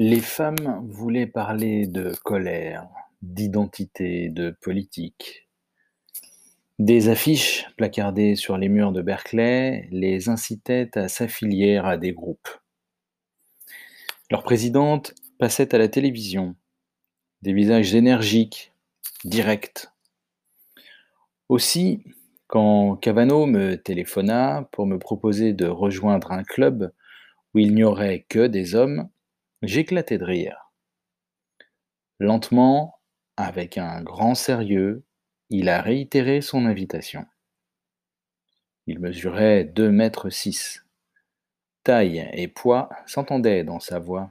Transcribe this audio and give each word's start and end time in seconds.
Les 0.00 0.20
femmes 0.20 0.86
voulaient 0.88 1.26
parler 1.26 1.88
de 1.88 2.14
colère, 2.22 2.86
d'identité, 3.20 4.28
de 4.28 4.50
politique. 4.50 5.48
Des 6.78 7.08
affiches 7.08 7.66
placardées 7.76 8.36
sur 8.36 8.58
les 8.58 8.68
murs 8.68 8.92
de 8.92 9.02
Berkeley 9.02 9.88
les 9.90 10.28
incitaient 10.28 10.96
à 10.96 11.08
s'affilier 11.08 11.78
à 11.78 11.96
des 11.96 12.12
groupes. 12.12 12.48
Leur 14.30 14.44
présidente 14.44 15.16
passait 15.40 15.74
à 15.74 15.78
la 15.78 15.88
télévision, 15.88 16.54
des 17.42 17.52
visages 17.52 17.96
énergiques, 17.96 18.72
directs. 19.24 19.88
Aussi, 21.48 22.04
quand 22.46 22.94
Cavano 22.94 23.46
me 23.46 23.74
téléphona 23.74 24.68
pour 24.70 24.86
me 24.86 25.00
proposer 25.00 25.54
de 25.54 25.66
rejoindre 25.66 26.30
un 26.30 26.44
club 26.44 26.92
où 27.52 27.58
il 27.58 27.74
n'y 27.74 27.82
aurait 27.82 28.24
que 28.28 28.46
des 28.46 28.76
hommes, 28.76 29.08
j'éclatai 29.62 30.18
de 30.18 30.24
rire. 30.24 30.72
Lentement, 32.20 33.00
avec 33.36 33.78
un 33.78 34.02
grand 34.02 34.34
sérieux, 34.34 35.04
il 35.50 35.68
a 35.68 35.80
réitéré 35.80 36.40
son 36.40 36.66
invitation. 36.66 37.26
Il 38.86 39.00
mesurait 39.00 39.64
deux 39.64 39.90
mètres 39.90 40.30
six. 40.30 40.84
Taille 41.84 42.28
et 42.32 42.48
poids 42.48 42.88
s'entendaient 43.06 43.64
dans 43.64 43.80
sa 43.80 43.98
voix. 43.98 44.30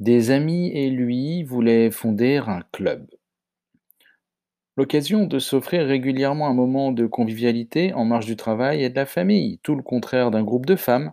Des 0.00 0.30
amis 0.30 0.70
et 0.70 0.90
lui 0.90 1.42
voulaient 1.42 1.90
fonder 1.90 2.38
un 2.46 2.62
club. 2.72 3.08
L'occasion 4.76 5.26
de 5.26 5.38
s'offrir 5.38 5.86
régulièrement 5.86 6.48
un 6.48 6.54
moment 6.54 6.90
de 6.90 7.06
convivialité 7.06 7.92
en 7.92 8.04
marge 8.04 8.26
du 8.26 8.36
travail 8.36 8.82
et 8.82 8.90
de 8.90 8.96
la 8.96 9.06
famille, 9.06 9.58
tout 9.62 9.76
le 9.76 9.82
contraire 9.82 10.32
d'un 10.32 10.42
groupe 10.42 10.66
de 10.66 10.74
femmes. 10.74 11.12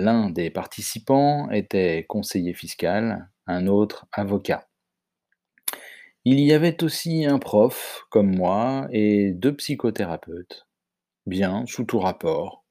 L'un 0.00 0.30
des 0.30 0.48
participants 0.48 1.50
était 1.50 2.06
conseiller 2.08 2.54
fiscal, 2.54 3.28
un 3.48 3.66
autre 3.66 4.06
avocat. 4.12 4.68
Il 6.24 6.38
y 6.38 6.52
avait 6.52 6.84
aussi 6.84 7.26
un 7.26 7.40
prof, 7.40 8.06
comme 8.08 8.32
moi, 8.32 8.86
et 8.92 9.32
deux 9.32 9.56
psychothérapeutes. 9.56 10.68
Bien, 11.26 11.66
sous 11.66 11.82
tout 11.82 11.98
rapport. 11.98 12.64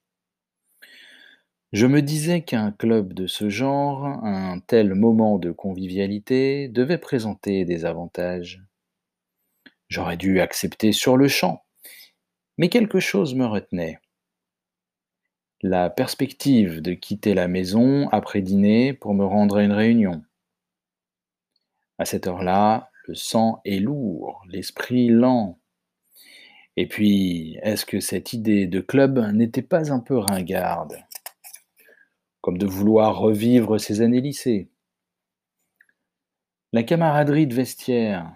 Je 1.74 1.86
me 1.86 2.02
disais 2.02 2.44
qu'un 2.44 2.72
club 2.72 3.12
de 3.12 3.28
ce 3.28 3.50
genre, 3.50 4.06
un 4.06 4.62
tel 4.62 4.94
moment 4.94 5.38
de 5.38 5.52
convivialité, 5.52 6.70
devait 6.70 6.98
présenter 6.98 7.66
des 7.66 7.84
avantages. 7.84 8.64
J'aurais 9.90 10.16
dû 10.16 10.40
accepter 10.40 10.94
sur 10.94 11.18
le 11.18 11.28
champ, 11.28 11.66
mais 12.58 12.70
quelque 12.70 13.02
chose 13.02 13.36
me 13.36 13.48
retenait. 13.48 14.00
La 15.64 15.90
perspective 15.90 16.82
de 16.82 16.94
quitter 16.94 17.34
la 17.34 17.48
maison 17.48 18.10
après 18.10 18.42
dîner 18.42 18.94
pour 18.94 19.16
me 19.16 19.26
rendre 19.26 19.58
à 19.58 19.64
une 19.64 19.72
réunion. 19.72 20.24
À 21.98 22.06
cette 22.06 22.28
heure-là, 22.28 22.92
le 23.08 23.16
sang 23.16 23.60
est 23.66 23.80
lourd, 23.80 24.44
l'esprit 24.50 25.08
lent. 25.10 25.58
Et 26.76 26.88
puis, 26.88 27.58
est-ce 27.64 27.88
que 27.88 28.00
cette 28.00 28.34
idée 28.34 28.68
de 28.68 28.80
club 28.82 29.18
n'était 29.34 29.64
pas 29.64 29.92
un 29.92 30.00
peu 30.00 30.20
ringarde? 30.20 31.00
Comme 32.42 32.60
de 32.60 32.68
vouloir 32.68 33.18
revivre 33.18 33.80
ses 33.80 34.02
années 34.02 34.22
lycée. 34.22 34.70
La 36.72 36.84
camaraderie 36.84 37.48
de 37.48 37.56
vestiaire, 37.56 38.32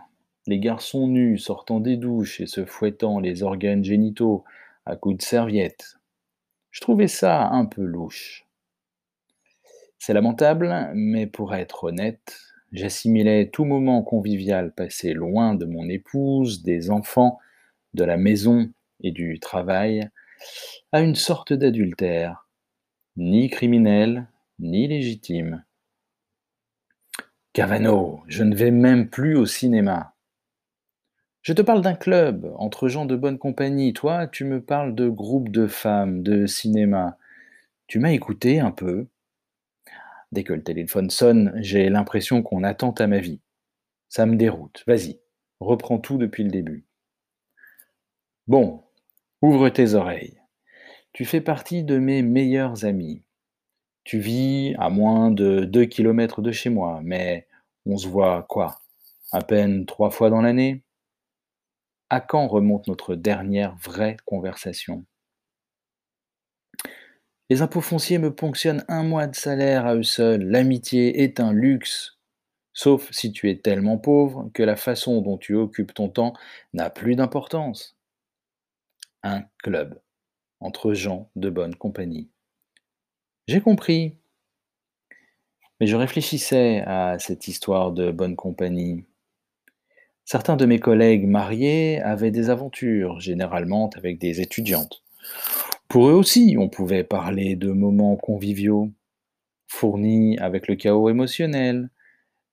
les 0.48 0.58
garçons 0.58 1.08
nus 1.08 1.38
sortant 1.38 1.82
des 1.82 1.98
douches 1.98 2.42
et 2.42 2.48
se 2.48 2.66
fouettant 2.66 3.20
les 3.20 3.44
organes 3.44 3.84
génitaux 3.84 4.44
à 4.88 4.96
coups 4.96 5.18
de 5.18 5.22
serviette. 5.22 6.01
Je 6.72 6.82
trouvais 6.82 7.08
ça 7.08 7.48
un 7.50 7.66
peu 7.66 7.84
louche. 7.84 8.48
C'est 10.00 10.14
lamentable, 10.14 10.92
mais 10.94 11.28
pour 11.28 11.54
être 11.54 11.84
honnête, 11.84 12.40
J'assimilais 12.72 13.50
tout 13.50 13.66
moment 13.66 14.02
convivial 14.02 14.74
passé 14.74 15.14
loin 15.14 15.56
de 15.56 15.66
mon 15.66 15.90
épouse, 15.90 16.64
des 16.64 16.90
enfants, 16.90 17.38
de 17.94 18.06
la 18.06 18.16
maison 18.16 18.72
et 19.02 19.12
du 19.12 19.42
travail 19.42 20.10
à 20.94 21.02
une 21.02 21.16
sorte 21.16 21.52
d'adultère, 21.52 22.48
ni 23.18 23.50
criminel, 23.50 24.28
ni 24.60 24.88
légitime. 24.88 25.66
Cavano, 27.52 28.22
je 28.28 28.44
ne 28.44 28.56
vais 28.56 28.72
même 28.72 29.10
plus 29.10 29.36
au 29.36 29.46
cinéma. 29.46 30.14
Je 31.42 31.54
te 31.54 31.62
parle 31.62 31.82
d'un 31.82 31.96
club, 31.96 32.54
entre 32.58 32.88
gens 32.88 33.06
de 33.06 33.16
bonne 33.16 33.38
compagnie. 33.38 33.94
Toi, 33.94 34.28
tu 34.28 34.46
me 34.46 34.62
parles 34.62 34.96
de 34.96 35.10
groupes 35.10 35.50
de 35.50 35.68
femmes, 35.68 36.24
de 36.24 36.46
cinéma. 36.46 37.18
Tu 37.88 38.00
m'as 38.00 38.12
écouté 38.12 38.60
un 38.60 38.72
peu, 38.72 39.08
Dès 40.32 40.44
que 40.44 40.54
le 40.54 40.64
téléphone 40.64 41.10
sonne, 41.10 41.52
j'ai 41.58 41.90
l'impression 41.90 42.42
qu'on 42.42 42.64
attend 42.64 42.92
à 42.92 43.08
ma 43.08 43.20
vie. 43.20 43.42
Ça 44.08 44.26
me 44.26 44.36
déroute. 44.36 44.84
Vas-y, 44.88 45.20
reprends 45.60 46.00
tout 46.00 46.18
depuis 46.18 46.44
le 46.44 46.50
début. 46.50 46.86
Bon, 48.48 48.84
ouvre 49.42 49.70
tes 49.70 49.94
oreilles. 49.94 50.40
Tu 51.12 51.26
fais 51.26 51.42
partie 51.42 51.84
de 51.84 51.98
mes 51.98 52.22
meilleurs 52.22 52.86
amis. 52.86 53.24
Tu 54.04 54.20
vis 54.20 54.74
à 54.80 54.90
moins 54.90 55.32
de 55.32 55.66
deux 55.66 55.86
kilomètres 55.86 56.42
de 56.42 56.52
chez 56.52 56.70
moi, 56.70 57.02
mais 57.04 57.48
on 57.86 57.98
se 57.98 58.08
voit 58.08 58.46
quoi 58.48 58.82
À 59.32 59.42
peine 59.42 59.86
trois 59.86 60.12
fois 60.12 60.30
dans 60.30 60.42
l'année? 60.42 60.82
À 62.14 62.20
quand 62.20 62.50
remonte 62.50 62.90
notre 62.90 63.16
dernière 63.16 63.78
vraie 63.78 64.18
conversation? 64.26 65.06
Les 67.50 67.62
impôts 67.62 67.80
fonciers 67.80 68.18
me 68.18 68.36
ponctionnent 68.36 68.84
un 68.90 69.04
mois 69.04 69.28
de 69.28 69.36
salaire 69.36 69.86
à 69.86 69.96
eux 69.96 70.04
seuls. 70.04 70.44
L'amitié 70.44 71.24
est 71.24 71.40
un 71.40 71.54
luxe. 71.54 72.20
Sauf 72.74 73.10
si 73.14 73.32
tu 73.32 73.50
es 73.50 73.60
tellement 73.60 73.98
pauvre 73.98 74.50
que 74.54 74.62
la 74.62 74.76
façon 74.76 75.22
dont 75.22 75.38
tu 75.38 75.56
occupes 75.56 75.94
ton 75.94 76.10
temps 76.10 76.34
n'a 76.74 76.90
plus 76.90 77.16
d'importance. 77.16 77.98
Un 79.24 79.46
club 79.64 79.98
entre 80.60 80.94
gens 80.94 81.32
de 81.38 81.50
bonne 81.50 81.76
compagnie. 81.76 82.30
J'ai 83.48 83.62
compris. 83.62 84.18
Mais 85.80 85.88
je 85.88 85.96
réfléchissais 85.96 86.84
à 86.86 87.20
cette 87.20 87.48
histoire 87.48 87.94
de 87.94 88.12
bonne 88.12 88.36
compagnie. 88.36 89.06
Certains 90.32 90.56
de 90.56 90.66
mes 90.66 90.80
collègues 90.80 91.28
mariés 91.28 92.00
avaient 92.00 92.32
des 92.32 92.50
aventures, 92.50 93.20
généralement 93.20 93.90
avec 93.98 94.18
des 94.18 94.40
étudiantes. 94.40 95.04
Pour 95.90 96.08
eux 96.08 96.14
aussi, 96.14 96.56
on 96.58 96.70
pouvait 96.70 97.04
parler 97.04 97.58
de 97.58 97.70
moments 97.70 98.16
conviviaux, 98.16 98.94
fournis 99.68 100.38
avec 100.38 100.70
le 100.70 100.78
chaos 100.78 101.10
émotionnel, 101.10 101.90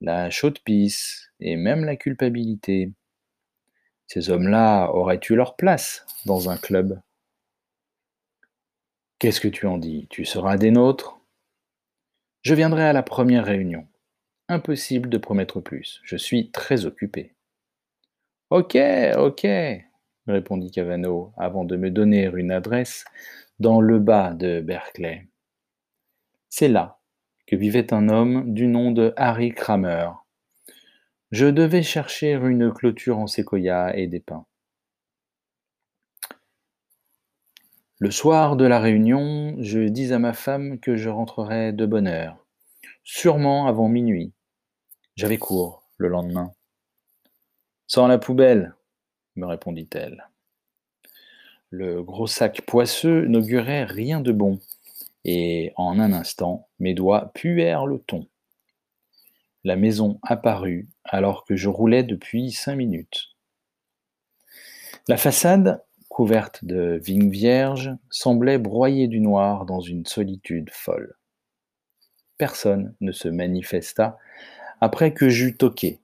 la 0.00 0.28
chaude 0.28 0.58
pisse 0.64 1.30
et 1.38 1.54
même 1.54 1.84
la 1.84 1.94
culpabilité. 1.94 2.90
Ces 4.08 4.28
hommes-là 4.28 4.88
auraient 4.88 5.20
eu 5.30 5.36
leur 5.36 5.54
place 5.54 6.04
dans 6.26 6.50
un 6.50 6.56
club. 6.56 7.00
Qu'est-ce 9.20 9.40
que 9.40 9.46
tu 9.46 9.68
en 9.68 9.78
dis? 9.78 10.08
Tu 10.10 10.24
seras 10.24 10.56
des 10.56 10.72
nôtres? 10.72 11.20
Je 12.42 12.54
viendrai 12.54 12.82
à 12.82 12.92
la 12.92 13.04
première 13.04 13.44
réunion. 13.44 13.86
Impossible 14.48 15.08
de 15.08 15.18
promettre 15.18 15.60
plus. 15.60 16.00
Je 16.02 16.16
suis 16.16 16.50
très 16.50 16.84
occupé. 16.84 17.36
Ok, 18.50 18.78
ok, 19.18 19.46
répondit 20.26 20.70
Cavano, 20.70 21.34
avant 21.36 21.64
de 21.64 21.76
me 21.76 21.90
donner 21.90 22.30
une 22.34 22.50
adresse 22.50 23.04
dans 23.58 23.82
le 23.82 23.98
bas 23.98 24.32
de 24.32 24.62
Berkeley. 24.62 25.28
C'est 26.48 26.68
là 26.68 26.98
que 27.46 27.56
vivait 27.56 27.92
un 27.92 28.08
homme 28.08 28.54
du 28.54 28.66
nom 28.66 28.90
de 28.90 29.12
Harry 29.16 29.52
Kramer. 29.52 30.12
Je 31.30 31.44
devais 31.44 31.82
chercher 31.82 32.32
une 32.32 32.72
clôture 32.72 33.18
en 33.18 33.26
séquoia 33.26 33.94
et 33.94 34.06
des 34.06 34.20
pins. 34.20 34.46
Le 37.98 38.10
soir 38.10 38.56
de 38.56 38.64
la 38.64 38.80
réunion, 38.80 39.56
je 39.60 39.80
dis 39.80 40.14
à 40.14 40.18
ma 40.18 40.32
femme 40.32 40.80
que 40.80 40.96
je 40.96 41.10
rentrerais 41.10 41.74
de 41.74 41.84
bonne 41.84 42.06
heure, 42.06 42.46
sûrement 43.04 43.66
avant 43.66 43.88
minuit. 43.88 44.32
J'avais 45.16 45.36
cours 45.36 45.82
le 45.98 46.08
lendemain. 46.08 46.54
Sans 47.90 48.06
la 48.06 48.18
poubelle, 48.18 48.74
me 49.36 49.46
répondit-elle. 49.46 50.28
Le 51.70 52.02
gros 52.02 52.26
sac 52.26 52.60
poisseux 52.66 53.24
n'augurait 53.24 53.84
rien 53.84 54.20
de 54.20 54.30
bon, 54.30 54.60
et 55.24 55.72
en 55.76 55.98
un 55.98 56.12
instant, 56.12 56.68
mes 56.80 56.92
doigts 56.92 57.32
puèrent 57.32 57.86
le 57.86 57.98
ton. 57.98 58.28
La 59.64 59.76
maison 59.76 60.20
apparut 60.22 60.86
alors 61.02 61.46
que 61.46 61.56
je 61.56 61.70
roulais 61.70 62.02
depuis 62.02 62.52
cinq 62.52 62.76
minutes. 62.76 63.30
La 65.08 65.16
façade, 65.16 65.82
couverte 66.10 66.66
de 66.66 67.00
vignes 67.02 67.30
vierges, 67.30 67.92
semblait 68.10 68.58
broyer 68.58 69.08
du 69.08 69.20
noir 69.20 69.64
dans 69.64 69.80
une 69.80 70.04
solitude 70.04 70.68
folle. 70.70 71.16
Personne 72.36 72.94
ne 73.00 73.12
se 73.12 73.28
manifesta 73.28 74.18
après 74.82 75.14
que 75.14 75.30
j'eus 75.30 75.56
toqué 75.56 76.00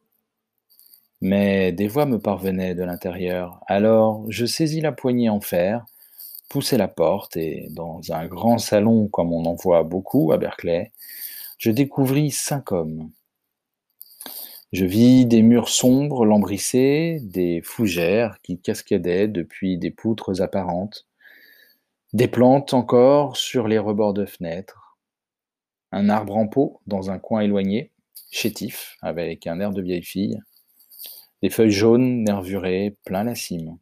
mais 1.25 1.73
des 1.73 1.88
voix 1.88 2.05
me 2.05 2.19
parvenaient 2.19 2.75
de 2.75 2.85
l'intérieur. 2.85 3.62
Alors 3.67 4.26
je 4.29 4.44
saisis 4.44 4.82
la 4.82 4.93
poignée 4.93 5.31
en 5.31 5.41
fer, 5.41 5.87
poussai 6.50 6.76
la 6.76 6.87
porte 6.87 7.38
et, 7.38 7.69
dans 7.71 8.03
un 8.12 8.26
grand 8.26 8.59
salon 8.59 9.09
comme 9.09 9.32
on 9.32 9.47
en 9.47 9.55
voit 9.55 9.85
beaucoup 9.85 10.32
à 10.32 10.37
Berkeley, 10.37 10.93
je 11.56 11.71
découvris 11.71 12.31
cinq 12.31 12.73
hommes. 12.73 13.11
Je 14.75 14.85
vis 14.85 15.25
des 15.25 15.41
murs 15.41 15.71
sombres 15.71 16.26
lambrissés, 16.26 17.21
des 17.23 17.62
fougères 17.62 18.37
qui 18.43 18.59
cascadaient 18.59 19.26
depuis 19.26 19.79
des 19.79 19.91
poutres 19.91 20.43
apparentes, 20.43 21.06
des 22.12 22.29
plantes 22.29 22.75
encore 22.75 23.38
sur 23.38 23.67
les 23.67 23.79
rebords 23.79 24.12
de 24.12 24.26
fenêtres, 24.26 24.99
un 25.91 26.11
arbre 26.11 26.37
en 26.37 26.49
pot 26.49 26.82
dans 26.87 27.11
un 27.11 27.19
coin 27.19 27.41
éloigné, 27.41 27.93
chétif, 28.31 28.99
avec 29.00 29.47
un 29.47 29.59
air 29.61 29.71
de 29.71 29.81
vieille 29.81 30.05
fille, 30.05 30.38
des 31.44 31.50
feuilles 31.50 31.70
jaunes 31.70 32.25
nervurées 32.25 32.96
plein 33.05 33.23
la 33.23 33.35
cime. 33.35 33.76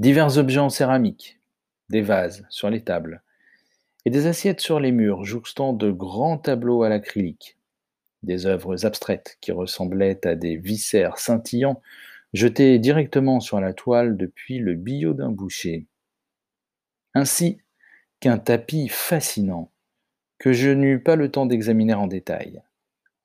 Divers 0.00 0.36
objets 0.36 0.58
en 0.58 0.68
céramique, 0.68 1.38
des 1.90 2.00
vases 2.02 2.44
sur 2.50 2.70
les 2.70 2.82
tables, 2.82 3.22
et 4.04 4.10
des 4.10 4.26
assiettes 4.26 4.60
sur 4.60 4.80
les 4.80 4.90
murs 4.90 5.24
jouxtant 5.24 5.72
de 5.72 5.92
grands 5.92 6.38
tableaux 6.38 6.82
à 6.82 6.88
l'acrylique, 6.88 7.56
des 8.24 8.46
œuvres 8.46 8.84
abstraites 8.84 9.38
qui 9.40 9.52
ressemblaient 9.52 10.26
à 10.26 10.34
des 10.34 10.56
viscères 10.56 11.18
scintillants 11.18 11.80
jetés 12.32 12.80
directement 12.80 13.38
sur 13.38 13.60
la 13.60 13.72
toile 13.72 14.16
depuis 14.16 14.58
le 14.58 14.74
billot 14.74 15.14
d'un 15.14 15.30
boucher 15.30 15.86
ainsi 17.14 17.60
qu'un 18.18 18.38
tapis 18.38 18.88
fascinant 18.88 19.70
que 20.40 20.52
je 20.52 20.70
n'eus 20.70 21.00
pas 21.00 21.14
le 21.14 21.30
temps 21.30 21.46
d'examiner 21.46 21.94
en 21.94 22.08
détail. 22.08 22.60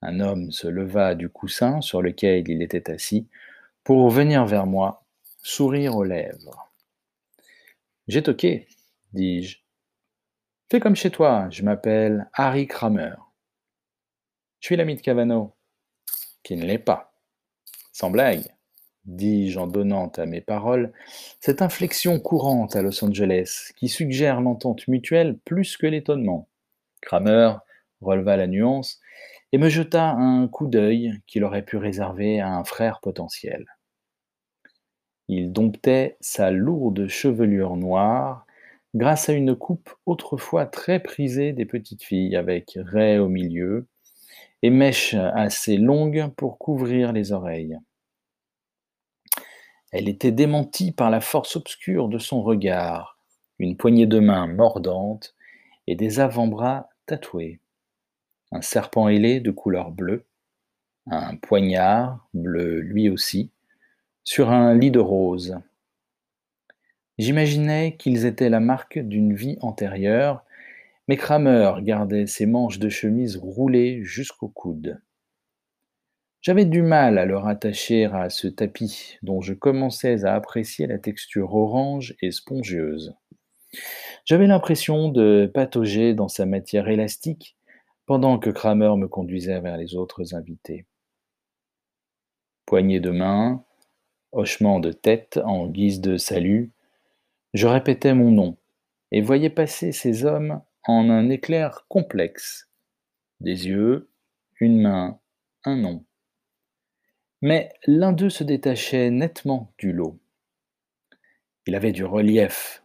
Un 0.07 0.19
homme 0.19 0.51
se 0.51 0.67
leva 0.67 1.15
du 1.15 1.29
coussin 1.29 1.81
sur 1.81 2.03
lequel 2.03 2.47
il 2.47 2.61
était 2.61 2.91
assis 2.91 3.27
pour 3.83 4.11
venir 4.11 4.45
vers 4.45 4.67
moi, 4.67 5.03
sourire 5.41 5.95
aux 5.95 6.03
lèvres. 6.03 6.71
J'ai 8.07 8.21
toqué, 8.21 8.67
dis-je. 9.13 9.57
Fais 10.69 10.79
comme 10.79 10.95
chez 10.95 11.09
toi, 11.09 11.47
je 11.49 11.63
m'appelle 11.63 12.29
Harry 12.33 12.67
Kramer. 12.67 13.15
Je 14.59 14.67
suis 14.67 14.75
l'ami 14.75 14.95
de 14.95 15.01
Cavano, 15.01 15.55
qui 16.43 16.55
ne 16.55 16.67
l'est 16.67 16.77
pas. 16.77 17.11
Sans 17.91 18.11
blague 18.11 18.45
dis-je 19.05 19.57
en 19.57 19.67
donnant 19.67 20.07
à 20.17 20.25
mes 20.25 20.41
paroles 20.41 20.91
cette 21.39 21.61
inflexion 21.61 22.19
courante 22.19 22.75
à 22.75 22.81
Los 22.81 23.03
Angeles 23.03 23.71
qui 23.75 23.87
suggère 23.87 24.41
l'entente 24.41 24.87
mutuelle 24.87 25.37
plus 25.45 25.77
que 25.77 25.87
l'étonnement. 25.87 26.47
Kramer 27.01 27.53
releva 28.01 28.37
la 28.37 28.47
nuance 28.47 28.99
et 29.55 29.57
me 29.57 29.69
jeta 29.69 30.09
un 30.09 30.49
coup 30.49 30.67
d'œil 30.67 31.13
qu'il 31.27 31.45
aurait 31.45 31.63
pu 31.63 31.77
réserver 31.77 32.41
à 32.41 32.49
un 32.49 32.65
frère 32.65 32.99
potentiel. 32.99 33.65
Il 35.29 35.53
domptait 35.53 36.17
sa 36.19 36.51
lourde 36.51 37.07
chevelure 37.07 37.77
noire 37.77 38.45
grâce 38.95 39.29
à 39.29 39.31
une 39.31 39.55
coupe 39.55 39.95
autrefois 40.05 40.65
très 40.65 40.99
prisée 40.99 41.53
des 41.53 41.63
petites 41.63 42.03
filles 42.03 42.35
avec 42.35 42.77
raie 42.83 43.17
au 43.17 43.29
milieu 43.29 43.87
et 44.61 44.69
mèche 44.69 45.13
assez 45.13 45.77
longue 45.77 46.33
pour 46.35 46.57
couvrir 46.57 47.13
les 47.13 47.31
oreilles. 47.31 47.77
Elle 49.93 50.09
était 50.09 50.33
démentie 50.33 50.91
par 50.91 51.09
la 51.09 51.21
force 51.21 51.55
obscure 51.55 52.09
de 52.09 52.17
son 52.17 52.43
regard, 52.43 53.17
une 53.59 53.77
poignée 53.77 54.05
de 54.05 54.19
main 54.19 54.47
mordante 54.47 55.33
et 55.87 55.95
des 55.95 56.19
avant-bras 56.19 56.89
tatoués. 57.05 57.61
Un 58.55 58.61
serpent 58.61 59.09
ailé 59.09 59.41
de 59.41 59.51
couleur 59.51 59.91
bleue, 59.91 60.23
un 61.07 61.35
poignard 61.35 62.25
bleu 62.33 62.79
lui 62.79 63.09
aussi, 63.09 63.51
sur 64.23 64.49
un 64.49 64.73
lit 64.73 64.91
de 64.91 64.99
rose. 64.99 65.57
J'imaginais 67.17 67.97
qu'ils 67.97 68.25
étaient 68.25 68.49
la 68.49 68.61
marque 68.61 68.97
d'une 68.97 69.35
vie 69.35 69.57
antérieure, 69.59 70.45
mais 71.09 71.17
Kramer 71.17 71.73
gardait 71.81 72.27
ses 72.27 72.45
manches 72.45 72.79
de 72.79 72.87
chemise 72.87 73.35
roulées 73.35 74.05
jusqu'au 74.05 74.47
coude. 74.47 75.01
J'avais 76.39 76.63
du 76.63 76.81
mal 76.81 77.17
à 77.17 77.25
le 77.25 77.37
rattacher 77.37 78.05
à 78.05 78.29
ce 78.29 78.47
tapis 78.47 79.17
dont 79.21 79.41
je 79.41 79.53
commençais 79.53 80.23
à 80.23 80.33
apprécier 80.33 80.87
la 80.87 80.97
texture 80.97 81.53
orange 81.53 82.15
et 82.21 82.31
spongieuse. 82.31 83.15
J'avais 84.23 84.47
l'impression 84.47 85.09
de 85.09 85.51
patauger 85.53 86.13
dans 86.13 86.29
sa 86.29 86.45
matière 86.45 86.87
élastique 86.87 87.54
pendant 88.05 88.37
que 88.39 88.49
Kramer 88.49 88.95
me 88.97 89.07
conduisait 89.07 89.59
vers 89.59 89.77
les 89.77 89.95
autres 89.95 90.35
invités. 90.35 90.85
Poignée 92.65 92.99
de 92.99 93.11
main, 93.11 93.63
hochement 94.31 94.79
de 94.79 94.91
tête 94.91 95.39
en 95.43 95.67
guise 95.67 96.01
de 96.01 96.17
salut, 96.17 96.71
je 97.53 97.67
répétais 97.67 98.13
mon 98.13 98.31
nom 98.31 98.57
et 99.11 99.21
voyais 99.21 99.49
passer 99.49 99.91
ces 99.91 100.25
hommes 100.25 100.61
en 100.83 101.09
un 101.09 101.29
éclair 101.29 101.85
complexe. 101.87 102.69
Des 103.39 103.67
yeux, 103.67 104.09
une 104.59 104.81
main, 104.81 105.19
un 105.63 105.75
nom. 105.75 106.05
Mais 107.41 107.73
l'un 107.85 108.11
d'eux 108.11 108.29
se 108.29 108.43
détachait 108.43 109.09
nettement 109.09 109.73
du 109.77 109.91
lot. 109.91 110.19
Il 111.67 111.75
avait 111.75 111.91
du 111.91 112.05
relief, 112.05 112.83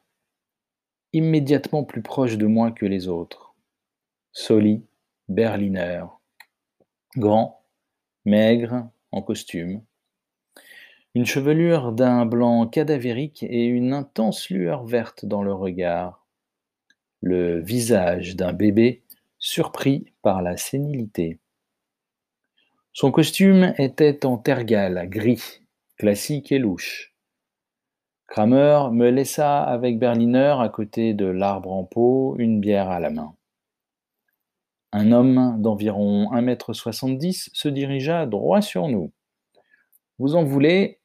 immédiatement 1.13 1.85
plus 1.85 2.03
proche 2.03 2.39
de 2.39 2.47
moi 2.47 2.71
que 2.71 2.87
les 2.87 3.09
autres. 3.09 3.55
Soli, 4.33 4.85
berliner, 5.31 6.03
grand, 7.17 7.65
maigre, 8.25 8.91
en 9.13 9.23
costume, 9.23 9.83
une 11.15 11.25
chevelure 11.25 11.93
d'un 11.93 12.27
blanc 12.27 12.67
cadavérique 12.67 13.45
et 13.45 13.65
une 13.65 13.93
intense 13.93 14.51
lueur 14.51 14.85
verte 14.85 15.25
dans 15.25 15.43
le 15.43 15.53
regard, 15.53 16.27
le 17.23 17.61
visage 17.61 18.35
d'un 18.35 18.53
bébé 18.53 19.05
surpris 19.39 20.13
par 20.23 20.43
la 20.43 20.57
sénilité. 20.57 21.39
Son 22.93 23.13
costume 23.13 23.73
était 23.79 24.27
en 24.27 24.37
tergal 24.37 25.09
gris, 25.09 25.63
classique 25.97 26.51
et 26.51 26.59
louche. 26.59 27.15
Kramer 28.27 28.91
me 28.93 29.11
laissa 29.11 29.63
avec 29.63 29.99
Berliner 30.01 30.57
à 30.59 30.69
côté 30.69 31.15
de 31.15 31.27
l'arbre 31.27 31.73
en 31.73 31.85
pot, 31.85 32.35
une 32.39 32.61
bière 32.61 32.91
à 32.91 32.99
la 32.99 33.11
main. 33.11 33.35
Un 34.93 35.13
homme 35.13 35.61
d'environ 35.61 36.33
un 36.33 36.43
mètre 36.43 36.73
soixante-dix 36.73 37.51
se 37.53 37.69
dirigea 37.69 38.27
droit 38.27 38.61
sur 38.61 38.89
nous. 38.89 39.13
Vous 40.19 40.35
en 40.35 40.45
voulez? 40.45 41.01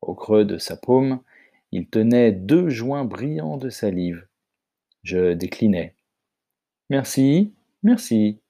Au 0.00 0.14
creux 0.14 0.44
de 0.44 0.58
sa 0.58 0.76
paume, 0.76 1.20
il 1.72 1.88
tenait 1.88 2.32
deux 2.32 2.68
joints 2.70 3.04
brillants 3.04 3.58
de 3.58 3.68
salive. 3.68 4.26
Je 5.02 5.34
déclinai. 5.34 5.94
Merci, 6.88 7.54
merci 7.82 8.40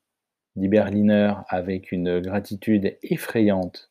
dit 0.59 0.69
Berliner 0.69 1.35
avec 1.49 1.93
une 1.93 2.21
gratitude 2.21 2.99
effrayante, 3.03 3.91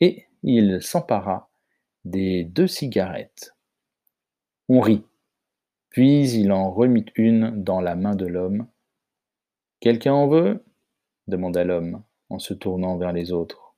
et 0.00 0.26
il 0.42 0.82
s'empara 0.82 1.50
des 2.04 2.44
deux 2.44 2.66
cigarettes. 2.66 3.56
On 4.68 4.80
rit, 4.80 5.04
puis 5.90 6.28
il 6.30 6.52
en 6.52 6.70
remit 6.70 7.06
une 7.14 7.62
dans 7.62 7.80
la 7.80 7.94
main 7.94 8.16
de 8.16 8.26
l'homme. 8.26 8.66
Quelqu'un 9.80 10.12
en 10.12 10.28
veut? 10.28 10.64
demanda 11.26 11.64
l'homme 11.64 12.02
en 12.28 12.38
se 12.38 12.54
tournant 12.54 12.96
vers 12.98 13.12
les 13.12 13.32
autres. 13.32 13.74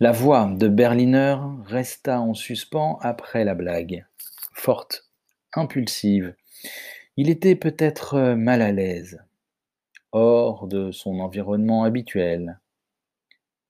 La 0.00 0.10
voix 0.10 0.50
de 0.52 0.68
Berliner 0.68 1.36
resta 1.64 2.20
en 2.20 2.34
suspens 2.34 2.98
après 3.02 3.44
la 3.44 3.54
blague, 3.54 4.06
forte, 4.54 5.10
impulsive. 5.52 6.34
Il 7.16 7.30
était 7.30 7.56
peut-être 7.56 8.34
mal 8.34 8.62
à 8.62 8.72
l'aise 8.72 9.20
hors 10.12 10.66
de 10.66 10.90
son 10.90 11.20
environnement 11.20 11.84
habituel. 11.84 12.60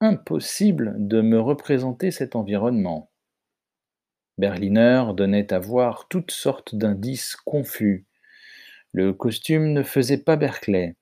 Impossible 0.01 0.95
de 0.99 1.21
me 1.21 1.41
représenter 1.41 2.11
cet 2.11 2.35
environnement. 2.35 3.11
Berliner 4.39 5.05
donnait 5.15 5.53
à 5.53 5.59
voir 5.59 6.09
toutes 6.09 6.33
sortes 6.33 6.75
d'indices 6.75 7.37
confus. 7.37 8.07
Le 8.95 9.15
costume 9.15 9.73
ne 9.73 9.83
faisait 9.83 10.19
pas 10.19 10.37
Berkeley. 10.37 10.97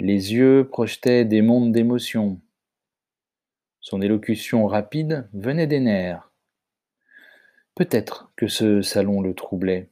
Les 0.00 0.34
yeux 0.34 0.68
projetaient 0.68 1.24
des 1.24 1.40
mondes 1.40 1.70
d'émotions. 1.70 2.40
Son 3.80 4.02
élocution 4.02 4.66
rapide 4.66 5.28
venait 5.32 5.68
des 5.68 5.78
nerfs. 5.78 6.32
Peut-être 7.76 8.32
que 8.34 8.48
ce 8.48 8.82
salon 8.82 9.20
le 9.20 9.34
troublait. 9.34 9.88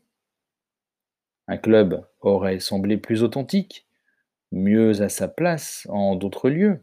Un 1.46 1.56
club 1.56 2.04
aurait 2.20 2.58
semblé 2.58 2.96
plus 2.96 3.22
authentique 3.22 3.86
mieux 4.50 5.00
à 5.00 5.08
sa 5.08 5.28
place 5.28 5.86
en 5.88 6.16
d'autres 6.16 6.50
lieux. 6.50 6.80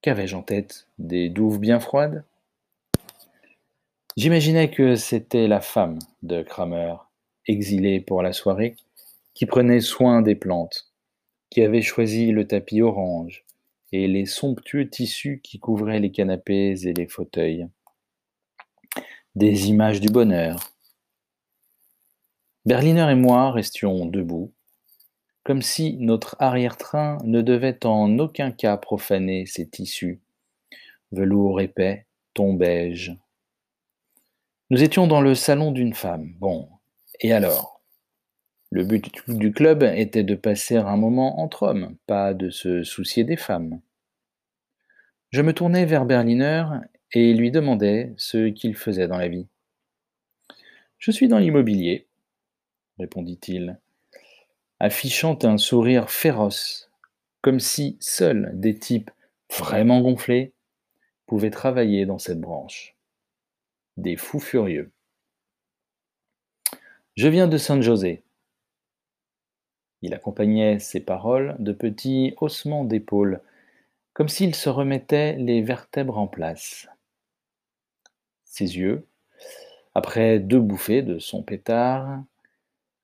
Qu'avais-je 0.00 0.34
en 0.34 0.42
tête? 0.42 0.88
Des 0.98 1.28
douves 1.28 1.60
bien 1.60 1.78
froides? 1.78 2.24
J'imaginais 4.16 4.70
que 4.70 4.96
c'était 4.96 5.46
la 5.46 5.60
femme 5.60 6.00
de 6.22 6.42
Kramer, 6.42 6.96
exilée 7.46 8.00
pour 8.00 8.22
la 8.22 8.32
soirée, 8.32 8.76
qui 9.34 9.46
prenait 9.46 9.80
soin 9.80 10.22
des 10.22 10.34
plantes, 10.34 10.92
qui 11.50 11.62
avait 11.62 11.82
choisi 11.82 12.32
le 12.32 12.46
tapis 12.46 12.82
orange 12.82 13.44
et 13.92 14.08
les 14.08 14.26
somptueux 14.26 14.88
tissus 14.88 15.40
qui 15.42 15.58
couvraient 15.58 16.00
les 16.00 16.12
canapés 16.12 16.86
et 16.86 16.92
les 16.92 17.06
fauteuils. 17.06 17.68
des 19.34 19.70
images 19.70 20.00
du 20.00 20.08
bonheur. 20.08 20.60
Berliner 22.66 23.10
et 23.10 23.14
moi 23.14 23.50
restions 23.50 24.06
debout, 24.06 24.52
comme 25.42 25.62
si 25.62 25.96
notre 25.98 26.36
arrière-train 26.38 27.18
ne 27.24 27.40
devait 27.42 27.84
en 27.86 28.18
aucun 28.18 28.52
cas 28.52 28.76
profaner 28.76 29.46
ces 29.46 29.68
tissus, 29.68 30.20
velours 31.10 31.60
épais, 31.60 32.06
ton 32.34 32.54
beige. 32.54 33.16
Nous 34.70 34.82
étions 34.82 35.06
dans 35.06 35.20
le 35.20 35.34
salon 35.34 35.72
d'une 35.72 35.94
femme. 35.94 36.34
Bon, 36.38 36.68
et 37.20 37.32
alors? 37.32 37.71
Le 38.72 38.84
but 38.84 39.12
du 39.28 39.52
club 39.52 39.82
était 39.82 40.22
de 40.22 40.34
passer 40.34 40.76
un 40.76 40.96
moment 40.96 41.40
entre 41.40 41.64
hommes, 41.64 41.94
pas 42.06 42.32
de 42.32 42.48
se 42.48 42.84
soucier 42.84 43.22
des 43.22 43.36
femmes. 43.36 43.82
Je 45.28 45.42
me 45.42 45.52
tournai 45.52 45.84
vers 45.84 46.06
Berliner 46.06 46.64
et 47.12 47.34
lui 47.34 47.50
demandai 47.50 48.14
ce 48.16 48.48
qu'il 48.48 48.74
faisait 48.74 49.08
dans 49.08 49.18
la 49.18 49.28
vie. 49.28 49.46
Je 50.96 51.10
suis 51.10 51.28
dans 51.28 51.36
l'immobilier, 51.36 52.06
répondit-il, 52.98 53.78
affichant 54.80 55.38
un 55.42 55.58
sourire 55.58 56.08
féroce, 56.08 56.90
comme 57.42 57.60
si 57.60 57.98
seuls 58.00 58.52
des 58.54 58.78
types 58.78 59.10
vraiment 59.50 60.00
gonflés 60.00 60.54
pouvaient 61.26 61.50
travailler 61.50 62.06
dans 62.06 62.18
cette 62.18 62.40
branche. 62.40 62.96
Des 63.98 64.16
fous 64.16 64.40
furieux. 64.40 64.90
Je 67.16 67.28
viens 67.28 67.48
de 67.48 67.58
San 67.58 67.82
José. 67.82 68.22
Il 70.02 70.14
accompagnait 70.14 70.80
ses 70.80 71.00
paroles 71.00 71.56
de 71.60 71.72
petits 71.72 72.34
haussements 72.40 72.84
d'épaules, 72.84 73.40
comme 74.12 74.28
s'il 74.28 74.54
se 74.54 74.68
remettait 74.68 75.36
les 75.36 75.62
vertèbres 75.62 76.18
en 76.18 76.26
place. 76.26 76.88
Ses 78.44 78.76
yeux, 78.76 79.06
après 79.94 80.40
deux 80.40 80.60
bouffées 80.60 81.02
de 81.02 81.18
son 81.18 81.42
pétard, 81.42 82.22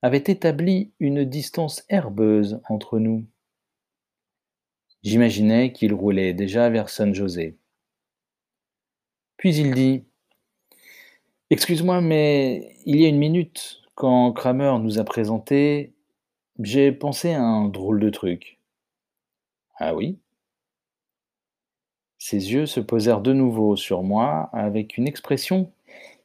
avait 0.01 0.17
établi 0.17 0.91
une 0.99 1.25
distance 1.25 1.83
herbeuse 1.89 2.61
entre 2.69 2.99
nous. 2.99 3.25
J'imaginais 5.03 5.71
qu'il 5.71 5.93
roulait 5.93 6.33
déjà 6.33 6.69
vers 6.69 6.89
San 6.89 7.15
José. 7.15 7.57
Puis 9.37 9.55
il 9.55 9.73
dit 9.73 10.03
Excuse-moi, 11.49 12.01
mais 12.01 12.75
il 12.85 12.99
y 12.99 13.05
a 13.05 13.07
une 13.07 13.17
minute, 13.17 13.81
quand 13.95 14.31
Kramer 14.33 14.77
nous 14.79 14.99
a 14.99 15.03
présenté, 15.03 15.93
j'ai 16.59 16.91
pensé 16.91 17.33
à 17.33 17.41
un 17.41 17.67
drôle 17.69 17.99
de 17.99 18.09
truc. 18.09 18.59
Ah 19.79 19.95
oui? 19.95 20.19
Ses 22.19 22.53
yeux 22.53 22.67
se 22.67 22.79
posèrent 22.79 23.21
de 23.21 23.33
nouveau 23.33 23.75
sur 23.75 24.03
moi 24.03 24.49
avec 24.53 24.97
une 24.97 25.07
expression 25.07 25.71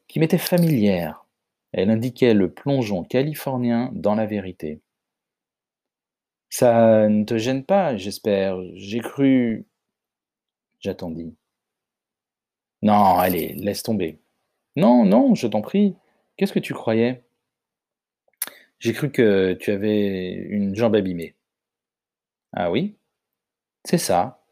qui 0.09 0.21
m'était 0.21 0.39
familière. 0.39 1.25
Elle 1.73 1.91
indiquait 1.91 2.35
le 2.35 2.53
plongeon 2.53 3.03
californien 3.05 3.91
dans 3.95 4.15
la 4.15 4.27
vérité. 4.27 4.81
Ça 6.49 7.07
ne 7.11 7.25
te 7.25 7.37
gêne 7.37 7.65
pas, 7.65 7.97
j'espère. 7.99 8.57
J'ai 8.75 9.01
cru. 9.01 9.67
J'attendis. 10.79 11.35
Non, 12.83 13.19
allez, 13.19 13.55
laisse 13.55 13.83
tomber. 13.83 14.21
Non, 14.77 15.05
non, 15.05 15.35
je 15.35 15.49
t'en 15.49 15.61
prie. 15.61 15.97
Qu'est-ce 16.37 16.53
que 16.53 16.61
tu 16.61 16.73
croyais? 16.73 17.24
J'ai 18.81 18.93
cru 18.93 19.11
que 19.11 19.55
tu 19.55 19.71
avais 19.73 20.33
une 20.33 20.75
jambe 20.77 20.95
abîmée. 20.97 21.35
Ah 22.53 22.71
oui? 22.71 22.97
C'est 23.85 23.99
ça. 23.99 24.43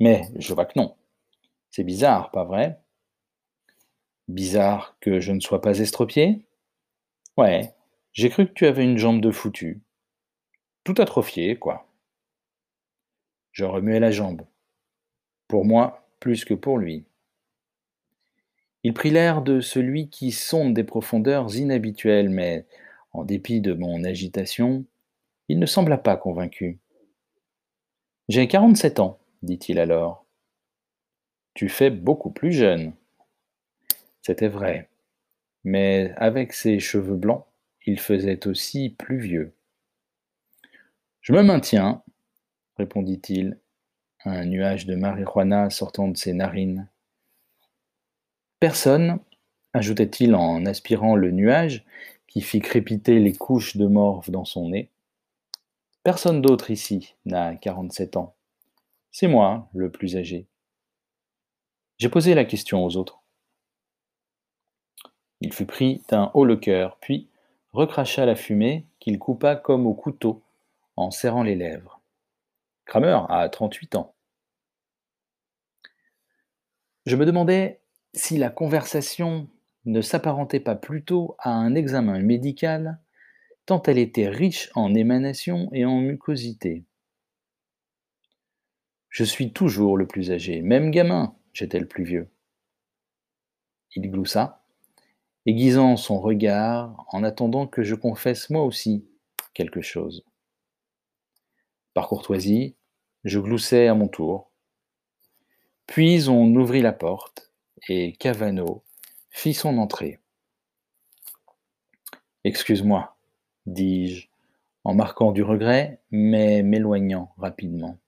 Mais 0.00 0.24
je 0.38 0.54
vois 0.54 0.66
que 0.66 0.78
non. 0.78 0.96
C'est 1.70 1.84
bizarre, 1.84 2.30
pas 2.32 2.44
vrai? 2.44 2.80
Bizarre 4.28 4.96
que 5.00 5.18
je 5.18 5.32
ne 5.32 5.40
sois 5.40 5.60
pas 5.60 5.80
estropié? 5.80 6.44
Ouais, 7.36 7.74
j'ai 8.12 8.30
cru 8.30 8.46
que 8.46 8.52
tu 8.54 8.66
avais 8.66 8.84
une 8.84 8.98
jambe 8.98 9.20
de 9.20 9.30
foutu. 9.30 9.82
Tout 10.84 10.94
atrophié, 10.98 11.56
quoi. 11.56 11.86
Je 13.52 13.64
remuai 13.66 14.00
la 14.00 14.10
jambe. 14.10 14.42
Pour 15.48 15.64
moi, 15.64 16.06
plus 16.20 16.44
que 16.44 16.54
pour 16.54 16.78
lui. 16.78 17.04
Il 18.84 18.94
prit 18.94 19.10
l'air 19.10 19.42
de 19.42 19.60
celui 19.60 20.08
qui 20.08 20.32
sonde 20.32 20.74
des 20.74 20.82
profondeurs 20.82 21.54
inhabituelles, 21.56 22.30
mais, 22.30 22.66
en 23.12 23.24
dépit 23.24 23.60
de 23.60 23.72
mon 23.72 24.04
agitation, 24.04 24.84
il 25.48 25.58
ne 25.58 25.66
sembla 25.66 25.98
pas 25.98 26.16
convaincu. 26.16 26.78
J'ai 28.28 28.48
quarante-sept 28.48 29.00
ans, 29.00 29.18
dit-il 29.42 29.78
alors. 29.78 30.24
Tu 31.54 31.68
fais 31.68 31.90
beaucoup 31.90 32.30
plus 32.30 32.52
jeune. 32.52 32.94
C'était 34.22 34.48
vrai 34.48 34.88
mais 35.64 36.12
avec 36.16 36.52
ses 36.52 36.80
cheveux 36.80 37.16
blancs, 37.16 37.44
il 37.86 37.98
faisait 38.00 38.46
aussi 38.46 38.90
plus 38.90 39.18
vieux. 39.18 39.54
Je 41.20 41.32
me 41.32 41.42
maintiens, 41.42 42.02
répondit-il, 42.76 43.58
un 44.24 44.44
nuage 44.44 44.86
de 44.86 44.94
marijuana 44.94 45.70
sortant 45.70 46.08
de 46.08 46.16
ses 46.16 46.32
narines. 46.32 46.88
Personne, 48.60 49.18
ajoutait-il 49.72 50.34
en 50.34 50.66
aspirant 50.66 51.16
le 51.16 51.30
nuage 51.30 51.84
qui 52.32 52.40
fit 52.40 52.60
crépiter 52.60 53.18
les 53.18 53.34
couches 53.34 53.76
de 53.76 53.86
morve 53.86 54.30
dans 54.30 54.46
son 54.46 54.70
nez, 54.70 54.90
personne 56.02 56.40
d'autre 56.40 56.70
ici 56.70 57.14
n'a 57.26 57.56
quarante-sept 57.56 58.16
ans. 58.16 58.34
C'est 59.10 59.28
moi 59.28 59.68
le 59.74 59.92
plus 59.92 60.16
âgé. 60.16 60.46
J'ai 61.98 62.08
posé 62.08 62.34
la 62.34 62.46
question 62.46 62.86
aux 62.86 62.96
autres. 62.96 63.22
Il 65.42 65.52
fut 65.52 65.66
pris 65.66 66.00
d'un 66.08 66.30
haut 66.32 66.46
le 66.46 66.56
cœur, 66.56 66.96
puis 67.02 67.28
recracha 67.74 68.24
la 68.24 68.34
fumée 68.34 68.86
qu'il 68.98 69.18
coupa 69.18 69.54
comme 69.54 69.86
au 69.86 69.92
couteau 69.92 70.42
en 70.96 71.10
serrant 71.10 71.42
les 71.42 71.54
lèvres. 71.54 72.00
Kramer 72.86 73.26
a 73.28 73.46
trente-huit 73.50 73.94
ans. 73.94 74.14
Je 77.04 77.16
me 77.16 77.26
demandais 77.26 77.82
si 78.14 78.38
la 78.38 78.48
conversation 78.48 79.50
ne 79.84 80.00
s'apparentait 80.00 80.60
pas 80.60 80.76
plutôt 80.76 81.36
à 81.38 81.50
un 81.50 81.74
examen 81.74 82.20
médical, 82.20 83.00
tant 83.66 83.82
elle 83.82 83.98
était 83.98 84.28
riche 84.28 84.70
en 84.74 84.94
émanations 84.94 85.68
et 85.72 85.84
en 85.84 86.00
mucosité. 86.00 86.84
Je 89.08 89.24
suis 89.24 89.52
toujours 89.52 89.96
le 89.96 90.06
plus 90.06 90.30
âgé, 90.30 90.62
même 90.62 90.90
gamin, 90.90 91.36
j'étais 91.52 91.78
le 91.78 91.86
plus 91.86 92.04
vieux. 92.04 92.30
Il 93.94 94.10
gloussa, 94.10 94.64
aiguisant 95.44 95.96
son 95.96 96.18
regard 96.18 97.04
en 97.08 97.22
attendant 97.22 97.66
que 97.66 97.82
je 97.82 97.94
confesse 97.94 98.48
moi 98.48 98.62
aussi 98.62 99.06
quelque 99.52 99.82
chose. 99.82 100.24
Par 101.92 102.08
courtoisie, 102.08 102.74
je 103.24 103.38
gloussai 103.38 103.86
à 103.86 103.94
mon 103.94 104.08
tour. 104.08 104.50
Puis 105.86 106.28
on 106.28 106.54
ouvrit 106.54 106.80
la 106.80 106.92
porte 106.92 107.52
et 107.88 108.14
Cavano 108.14 108.82
fit 109.32 109.54
son 109.54 109.78
entrée. 109.78 110.20
Excuse-moi, 112.44 113.16
dis-je, 113.66 114.28
en 114.84 114.94
marquant 114.94 115.32
du 115.32 115.42
regret, 115.42 116.00
mais 116.10 116.62
m'éloignant 116.62 117.32
rapidement. 117.38 117.98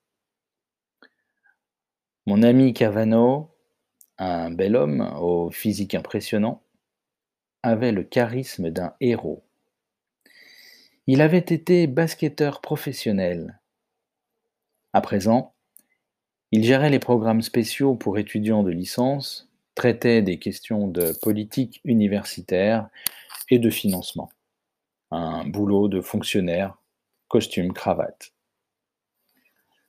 Mon 2.27 2.43
ami 2.43 2.73
Cavano, 2.75 3.51
un 4.19 4.51
bel 4.51 4.77
homme 4.77 5.01
au 5.21 5.51
physique 5.51 5.95
impressionnant, 5.95 6.63
avait 7.63 7.93
le 7.93 8.05
charisme 8.05 8.71
d'un 8.71 8.95
héros. 9.01 9.43
Il 11.07 11.21
avait 11.21 11.39
été 11.39 11.87
basketteur 11.87 12.61
professionnel. 12.61 13.61
À 14.93 15.01
présent, 15.01 15.55
il 16.51 16.65
gérait 16.65 16.91
les 16.91 16.99
programmes 16.99 17.43
spéciaux 17.43 17.95
pour 17.95 18.19
étudiants 18.19 18.63
de 18.63 18.71
licence, 18.71 19.51
traitait 19.75 20.23
des 20.23 20.39
questions 20.39 20.89
de 20.89 21.13
politique 21.23 21.81
universitaire 21.85 22.89
et 23.51 23.59
de 23.59 23.71
financement. 23.71 24.31
Un 25.11 25.45
boulot 25.45 25.89
de 25.89 26.01
fonctionnaire, 26.01 26.77
costume, 27.29 27.73
cravate. 27.73 28.33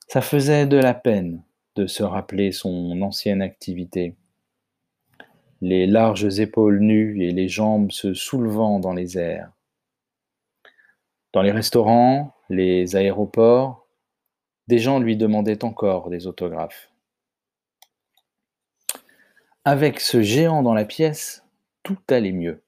Ça 0.08 0.22
faisait 0.22 0.68
de 0.68 0.78
la 0.78 0.94
peine 0.94 1.42
de 1.76 1.88
se 1.88 2.04
rappeler 2.04 2.52
son 2.52 3.02
ancienne 3.02 3.42
activité 3.42 4.16
les 5.62 5.88
larges 5.88 6.40
épaules 6.40 6.80
nues 6.80 7.24
et 7.24 7.32
les 7.32 7.48
jambes 7.48 7.92
se 7.92 8.14
soulevant 8.14 8.80
dans 8.80 8.94
les 8.94 9.18
airs. 9.18 9.52
Dans 11.34 11.42
les 11.42 11.52
restaurants, 11.52 12.34
les 12.50 12.96
aéroports, 12.96 13.88
des 14.68 14.80
gens 14.80 15.00
lui 15.00 15.18
demandaient 15.18 15.64
encore 15.64 16.10
des 16.10 16.28
autographes. 16.28 16.92
Avec 19.68 20.00
ce 20.00 20.22
géant 20.22 20.62
dans 20.62 20.76
la 20.76 20.86
pièce, 20.86 21.44
tout 21.82 21.98
allait 22.10 22.32
mieux. 22.32 22.62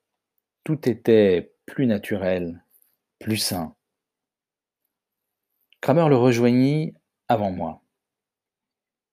Tout 0.64 0.90
était 0.90 1.54
plus 1.68 1.86
naturel, 1.86 2.64
plus 3.20 3.38
sain. 3.38 3.76
Kramer 5.80 6.10
le 6.10 6.16
rejoignit 6.16 6.96
avant 7.28 7.52
moi. 7.52 7.84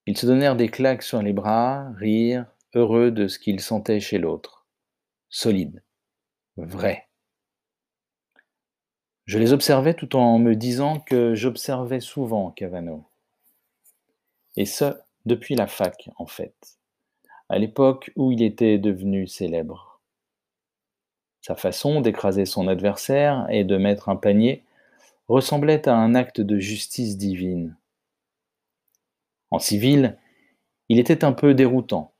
Ils 0.06 0.16
se 0.16 0.24
donnèrent 0.24 0.56
des 0.56 0.70
claques 0.70 1.02
sur 1.02 1.20
les 1.20 1.34
bras, 1.34 1.90
rirent, 1.98 2.46
heureux 2.72 3.10
de 3.10 3.28
ce 3.28 3.38
qu'il 3.38 3.60
sentait 3.60 4.00
chez 4.00 4.16
l'autre, 4.16 4.66
solides, 5.28 5.82
vrais. 6.56 7.10
Je 9.26 9.38
les 9.38 9.52
observais 9.52 9.92
tout 9.92 10.16
en 10.16 10.38
me 10.38 10.56
disant 10.56 11.00
que 11.00 11.34
j'observais 11.34 12.00
souvent 12.00 12.50
Cavano. 12.50 13.04
Et 14.56 14.64
ce, 14.64 14.98
depuis 15.26 15.54
la 15.54 15.66
fac, 15.66 16.08
en 16.16 16.26
fait, 16.26 16.78
à 17.48 17.58
l'époque 17.58 18.10
où 18.16 18.32
il 18.32 18.42
était 18.42 18.78
devenu 18.78 19.26
célèbre. 19.26 20.00
Sa 21.40 21.54
façon 21.54 22.00
d'écraser 22.00 22.46
son 22.46 22.68
adversaire 22.68 23.46
et 23.50 23.64
de 23.64 23.76
mettre 23.76 24.08
un 24.08 24.16
panier 24.16 24.64
ressemblait 25.28 25.88
à 25.88 25.96
un 25.96 26.14
acte 26.14 26.40
de 26.40 26.58
justice 26.58 27.16
divine. 27.18 27.76
En 29.50 29.58
civil, 29.58 30.18
il 30.88 30.98
était 30.98 31.24
un 31.24 31.32
peu 31.32 31.54
déroutant, 31.54 32.14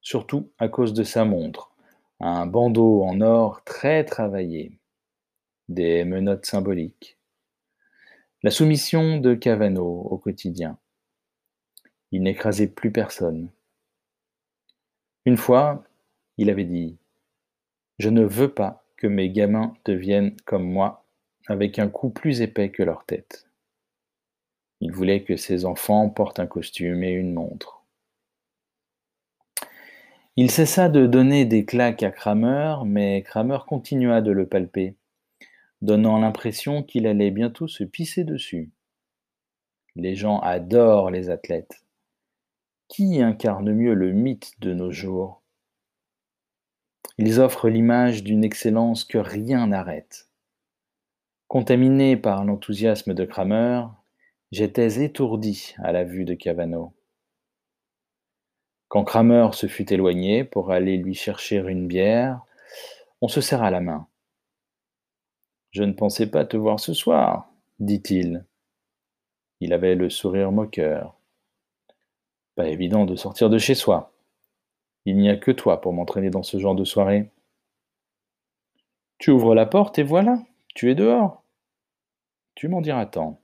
surtout 0.00 0.50
à 0.58 0.68
cause 0.68 0.94
de 0.94 1.04
sa 1.04 1.24
montre, 1.24 1.72
un 2.20 2.46
bandeau 2.46 3.02
en 3.02 3.20
or 3.20 3.62
très 3.64 4.04
travaillé, 4.04 4.78
des 5.68 6.04
menottes 6.04 6.46
symboliques, 6.46 7.18
la 8.42 8.50
soumission 8.50 9.18
de 9.18 9.34
Cavano 9.34 9.84
au 9.84 10.16
quotidien. 10.16 10.78
Il 12.12 12.22
n'écrasait 12.22 12.68
plus 12.68 12.92
personne. 12.92 13.50
Une 15.26 15.36
fois, 15.36 15.84
il 16.36 16.50
avait 16.50 16.64
dit 16.64 16.96
Je 17.98 18.08
ne 18.08 18.24
veux 18.24 18.52
pas 18.52 18.84
que 18.96 19.06
mes 19.06 19.30
gamins 19.30 19.74
deviennent 19.84 20.36
comme 20.44 20.70
moi, 20.70 21.04
avec 21.46 21.78
un 21.78 21.88
cou 21.88 22.10
plus 22.10 22.40
épais 22.40 22.70
que 22.70 22.82
leur 22.82 23.04
tête. 23.04 23.48
Il 24.80 24.92
voulait 24.92 25.24
que 25.24 25.36
ses 25.36 25.64
enfants 25.64 26.08
portent 26.08 26.40
un 26.40 26.46
costume 26.46 27.02
et 27.02 27.10
une 27.10 27.32
montre. 27.32 27.82
Il 30.36 30.52
cessa 30.52 30.88
de 30.88 31.06
donner 31.06 31.46
des 31.46 31.64
claques 31.64 32.04
à 32.04 32.12
Kramer, 32.12 32.76
mais 32.84 33.22
Kramer 33.22 33.58
continua 33.66 34.20
de 34.20 34.30
le 34.30 34.46
palper, 34.46 34.94
donnant 35.82 36.18
l'impression 36.18 36.84
qu'il 36.84 37.08
allait 37.08 37.32
bientôt 37.32 37.66
se 37.66 37.82
pisser 37.82 38.22
dessus. 38.22 38.70
Les 39.96 40.14
gens 40.14 40.38
adorent 40.38 41.10
les 41.10 41.28
athlètes. 41.28 41.82
Qui 42.88 43.22
incarne 43.22 43.72
mieux 43.72 43.94
le 43.94 44.12
mythe 44.12 44.60
de 44.60 44.74
nos 44.74 44.90
jours? 44.90 45.42
Ils 47.18 47.40
offrent 47.40 47.68
l'image 47.68 48.24
d'une 48.24 48.44
excellence 48.44 49.04
que 49.04 49.18
rien 49.18 49.68
n'arrête. 49.68 50.28
Contaminé 51.46 52.16
par 52.16 52.44
l'enthousiasme 52.44 53.14
de 53.14 53.24
Kramer, 53.24 53.84
J'étais 54.50 55.04
étourdi 55.04 55.74
à 55.76 55.92
la 55.92 56.04
vue 56.04 56.24
de 56.24 56.32
Cavano. 56.32 56.94
Quand 58.88 59.04
Kramer 59.04 59.50
se 59.52 59.66
fut 59.66 59.92
éloigné 59.92 60.42
pour 60.42 60.72
aller 60.72 60.96
lui 60.96 61.12
chercher 61.12 61.58
une 61.58 61.86
bière, 61.86 62.40
on 63.20 63.28
se 63.28 63.42
serra 63.42 63.70
la 63.70 63.80
main. 63.80 64.08
Je 65.70 65.82
ne 65.82 65.92
pensais 65.92 66.30
pas 66.30 66.46
te 66.46 66.56
voir 66.56 66.80
ce 66.80 66.94
soir, 66.94 67.52
dit-il. 67.78 68.46
Il 69.60 69.74
avait 69.74 69.94
le 69.94 70.08
sourire 70.08 70.50
moqueur. 70.50 71.17
Pas 72.58 72.66
évident 72.66 73.04
de 73.04 73.14
sortir 73.14 73.50
de 73.50 73.58
chez 73.58 73.76
soi. 73.76 74.12
Il 75.04 75.16
n'y 75.16 75.30
a 75.30 75.36
que 75.36 75.52
toi 75.52 75.80
pour 75.80 75.92
m'entraîner 75.92 76.28
dans 76.28 76.42
ce 76.42 76.58
genre 76.58 76.74
de 76.74 76.82
soirée. 76.82 77.30
Tu 79.18 79.30
ouvres 79.30 79.54
la 79.54 79.64
porte 79.64 80.00
et 80.00 80.02
voilà, 80.02 80.42
tu 80.74 80.90
es 80.90 80.96
dehors. 80.96 81.44
Tu 82.56 82.66
m'en 82.66 82.80
diras 82.80 83.06
tant. 83.06 83.40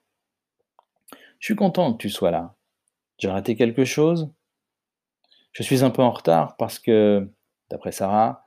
Je 1.39 1.47
suis 1.47 1.55
content 1.55 1.93
que 1.93 1.99
tu 1.99 2.11
sois 2.11 2.33
là. 2.33 2.57
J'ai 3.19 3.29
raté 3.29 3.55
quelque 3.55 3.85
chose? 3.85 4.33
Je 5.53 5.63
suis 5.63 5.85
un 5.85 5.91
peu 5.91 6.03
en 6.03 6.11
retard 6.11 6.57
parce 6.57 6.81
que, 6.81 7.31
d'après 7.71 7.93
Sarah, 7.93 8.45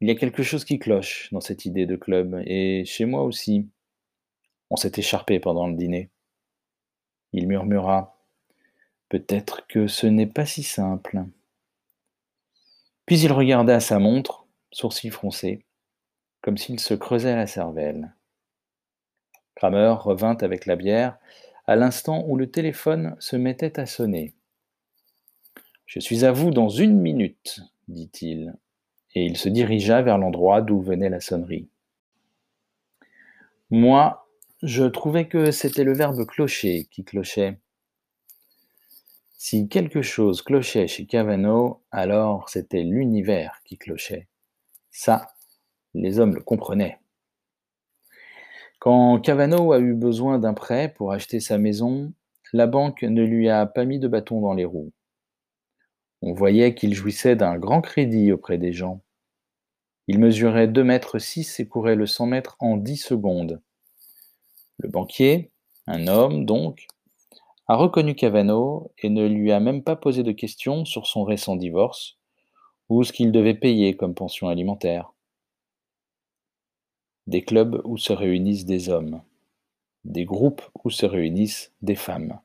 il 0.00 0.08
y 0.08 0.10
a 0.10 0.14
quelque 0.14 0.42
chose 0.42 0.64
qui 0.64 0.78
cloche 0.78 1.28
dans 1.32 1.42
cette 1.42 1.66
idée 1.66 1.84
de 1.84 1.96
club, 1.96 2.42
et 2.46 2.86
chez 2.86 3.04
moi 3.04 3.24
aussi. 3.24 3.68
On 4.70 4.76
s'est 4.76 4.92
écharpé 4.96 5.38
pendant 5.38 5.66
le 5.66 5.74
dîner. 5.74 6.08
Il 7.34 7.46
murmura 7.46 8.11
Peut-être 9.12 9.66
que 9.66 9.88
ce 9.88 10.06
n'est 10.06 10.26
pas 10.26 10.46
si 10.46 10.62
simple. 10.62 11.24
Puis 13.04 13.20
il 13.20 13.30
regarda 13.30 13.78
sa 13.78 13.98
montre, 13.98 14.46
sourcils 14.70 15.10
froncés, 15.10 15.66
comme 16.40 16.56
s'il 16.56 16.80
se 16.80 16.94
creusait 16.94 17.36
la 17.36 17.46
cervelle. 17.46 18.14
Kramer 19.54 19.96
revint 19.98 20.38
avec 20.40 20.64
la 20.64 20.76
bière 20.76 21.18
à 21.66 21.76
l'instant 21.76 22.24
où 22.26 22.38
le 22.38 22.50
téléphone 22.50 23.14
se 23.18 23.36
mettait 23.36 23.78
à 23.78 23.84
sonner. 23.84 24.32
Je 25.84 26.00
suis 26.00 26.24
à 26.24 26.32
vous 26.32 26.50
dans 26.50 26.70
une 26.70 26.98
minute, 26.98 27.60
dit-il, 27.88 28.54
et 29.14 29.26
il 29.26 29.36
se 29.36 29.50
dirigea 29.50 30.00
vers 30.00 30.16
l'endroit 30.16 30.62
d'où 30.62 30.80
venait 30.80 31.10
la 31.10 31.20
sonnerie. 31.20 31.68
Moi, 33.68 34.26
je 34.62 34.84
trouvais 34.84 35.28
que 35.28 35.50
c'était 35.50 35.84
le 35.84 35.92
verbe 35.92 36.24
clocher 36.24 36.88
qui 36.90 37.04
clochait. 37.04 37.58
Si 39.44 39.66
quelque 39.66 40.02
chose 40.02 40.40
clochait 40.40 40.86
chez 40.86 41.04
Cavano, 41.04 41.82
alors 41.90 42.48
c'était 42.48 42.84
l'univers 42.84 43.60
qui 43.64 43.76
clochait. 43.76 44.28
Ça, 44.92 45.34
les 45.94 46.20
hommes 46.20 46.36
le 46.36 46.42
comprenaient. 46.42 47.00
Quand 48.78 49.18
Cavano 49.18 49.72
a 49.72 49.80
eu 49.80 49.94
besoin 49.94 50.38
d'un 50.38 50.54
prêt 50.54 50.94
pour 50.96 51.10
acheter 51.10 51.40
sa 51.40 51.58
maison, 51.58 52.12
la 52.52 52.68
banque 52.68 53.02
ne 53.02 53.24
lui 53.24 53.48
a 53.48 53.66
pas 53.66 53.84
mis 53.84 53.98
de 53.98 54.06
bâton 54.06 54.40
dans 54.40 54.54
les 54.54 54.64
roues. 54.64 54.92
On 56.20 56.34
voyait 56.34 56.76
qu'il 56.76 56.94
jouissait 56.94 57.34
d'un 57.34 57.58
grand 57.58 57.80
crédit 57.80 58.30
auprès 58.30 58.58
des 58.58 58.72
gens. 58.72 59.02
Il 60.06 60.20
mesurait 60.20 60.68
deux 60.68 60.84
mètres 60.84 61.18
six 61.18 61.58
et 61.58 61.66
courait 61.66 61.96
le 61.96 62.06
cent 62.06 62.26
mètres 62.26 62.54
en 62.60 62.76
dix 62.76 62.98
secondes. 62.98 63.60
Le 64.78 64.88
banquier, 64.88 65.50
un 65.88 66.06
homme 66.06 66.46
donc, 66.46 66.86
a 67.68 67.76
reconnu 67.76 68.14
Cavano 68.14 68.92
et 68.98 69.08
ne 69.08 69.26
lui 69.26 69.52
a 69.52 69.60
même 69.60 69.82
pas 69.82 69.96
posé 69.96 70.22
de 70.22 70.32
questions 70.32 70.84
sur 70.84 71.06
son 71.06 71.24
récent 71.24 71.56
divorce 71.56 72.18
ou 72.88 73.04
ce 73.04 73.12
qu'il 73.12 73.32
devait 73.32 73.54
payer 73.54 73.96
comme 73.96 74.14
pension 74.14 74.48
alimentaire 74.48 75.12
des 77.26 77.42
clubs 77.42 77.80
où 77.84 77.96
se 77.96 78.12
réunissent 78.12 78.64
des 78.64 78.88
hommes, 78.88 79.22
des 80.04 80.24
groupes 80.24 80.62
où 80.84 80.90
se 80.90 81.06
réunissent 81.06 81.72
des 81.82 81.94
femmes. 81.94 82.40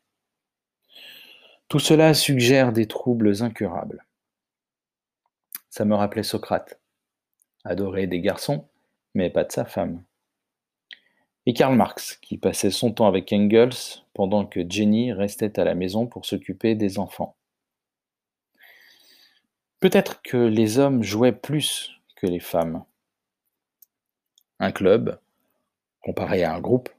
Tout 1.67 1.79
cela 1.79 2.13
suggère 2.13 2.71
des 2.71 2.87
troubles 2.87 3.41
incurables. 3.41 4.05
Ça 5.69 5.83
me 5.83 5.95
rappelait 5.95 6.23
Socrate, 6.23 6.79
adoré 7.63 8.07
des 8.07 8.21
garçons, 8.21 8.67
mais 9.13 9.29
pas 9.29 9.43
de 9.43 9.51
sa 9.51 9.65
femme. 9.65 10.03
Et 11.49 11.53
Karl 11.53 11.77
Marx, 11.77 12.17
qui 12.17 12.37
passait 12.37 12.71
son 12.71 12.91
temps 12.91 13.07
avec 13.07 13.31
Engels 13.31 14.03
pendant 14.13 14.45
que 14.45 14.59
Jenny 14.69 15.13
restait 15.13 15.57
à 15.57 15.63
la 15.63 15.75
maison 15.75 16.05
pour 16.05 16.25
s'occuper 16.25 16.75
des 16.75 16.99
enfants. 16.99 17.37
Peut-être 19.79 20.21
que 20.21 20.35
les 20.35 20.77
hommes 20.77 21.03
jouaient 21.03 21.31
plus 21.31 22.01
que 22.17 22.27
les 22.27 22.41
femmes, 22.41 22.83
un 24.59 24.73
club, 24.73 25.21
comparé 26.01 26.43
à 26.43 26.53
un 26.53 26.59
groupe, 26.59 26.89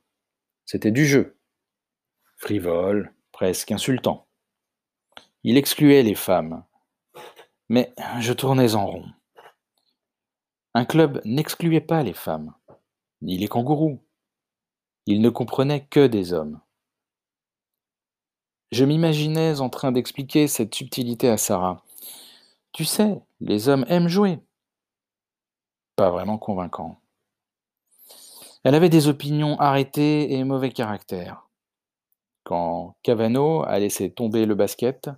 c'était 0.65 0.93
du 0.93 1.05
jeu. 1.05 1.37
Frivole, 2.39 3.13
presque 3.33 3.71
insultant. 3.71 4.29
Il 5.43 5.59
excluait 5.59 6.03
les 6.03 6.15
femmes. 6.15 6.65
Mais 7.69 7.93
je 8.21 8.33
tournais 8.33 8.77
en 8.77 8.87
rond. 8.87 9.07
Un 10.73 10.87
club 10.87 11.21
n'excluait 11.27 11.83
pas 11.83 12.03
les 12.03 12.15
femmes, 12.15 12.55
ni 13.21 13.37
les 13.37 13.49
kangourous. 13.49 14.01
Il 15.11 15.23
ne 15.23 15.31
comprenait 15.31 15.87
que 15.87 16.07
des 16.07 16.35
hommes. 16.35 16.61
Je 18.73 18.85
m'imaginais 18.85 19.59
en 19.59 19.71
train 19.71 19.91
d'expliquer 19.91 20.49
cette 20.49 20.75
subtilité 20.75 21.31
à 21.31 21.39
Sarah. 21.39 21.83
Tu 22.73 22.85
sais, 22.85 23.19
les 23.41 23.71
hommes 23.71 23.87
aiment 23.89 24.09
jouer. 24.09 24.39
Pas 25.97 26.11
vraiment 26.11 26.37
convaincant. 26.37 27.01
Elle 28.65 28.75
avait 28.75 28.91
des 28.91 29.09
opinions 29.09 29.59
arrêtées 29.59 30.35
et 30.35 30.45
mauvais 30.45 30.73
caractère. 30.73 31.49
Quand 32.45 32.95
Cavano 33.03 33.63
a 33.63 33.79
laissé 33.79 34.13
tomber 34.13 34.45
le 34.45 34.57
basket, 34.57 35.09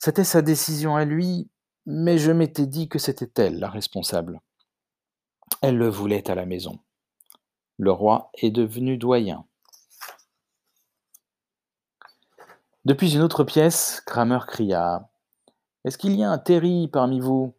c'était 0.00 0.24
sa 0.24 0.42
décision 0.42 0.96
à 0.96 1.04
lui, 1.04 1.48
mais 1.86 2.18
je 2.18 2.32
m'étais 2.32 2.66
dit 2.66 2.88
que 2.88 2.98
c'était 2.98 3.44
elle 3.44 3.60
la 3.60 3.70
responsable. 3.70 4.40
Elle 5.62 5.76
le 5.76 5.88
voulait 5.88 6.28
à 6.28 6.34
la 6.34 6.46
maison. 6.46 6.80
Le 7.78 7.92
roi 7.92 8.30
est 8.34 8.50
devenu 8.50 8.98
doyen. 8.98 9.44
Depuis 12.84 13.14
une 13.14 13.22
autre 13.22 13.44
pièce, 13.44 14.02
Kramer 14.06 14.40
cria 14.46 15.08
Est-ce 15.84 15.98
qu'il 15.98 16.14
y 16.16 16.24
a 16.24 16.30
un 16.30 16.38
Terry 16.38 16.88
parmi 16.88 17.20
vous? 17.20 17.54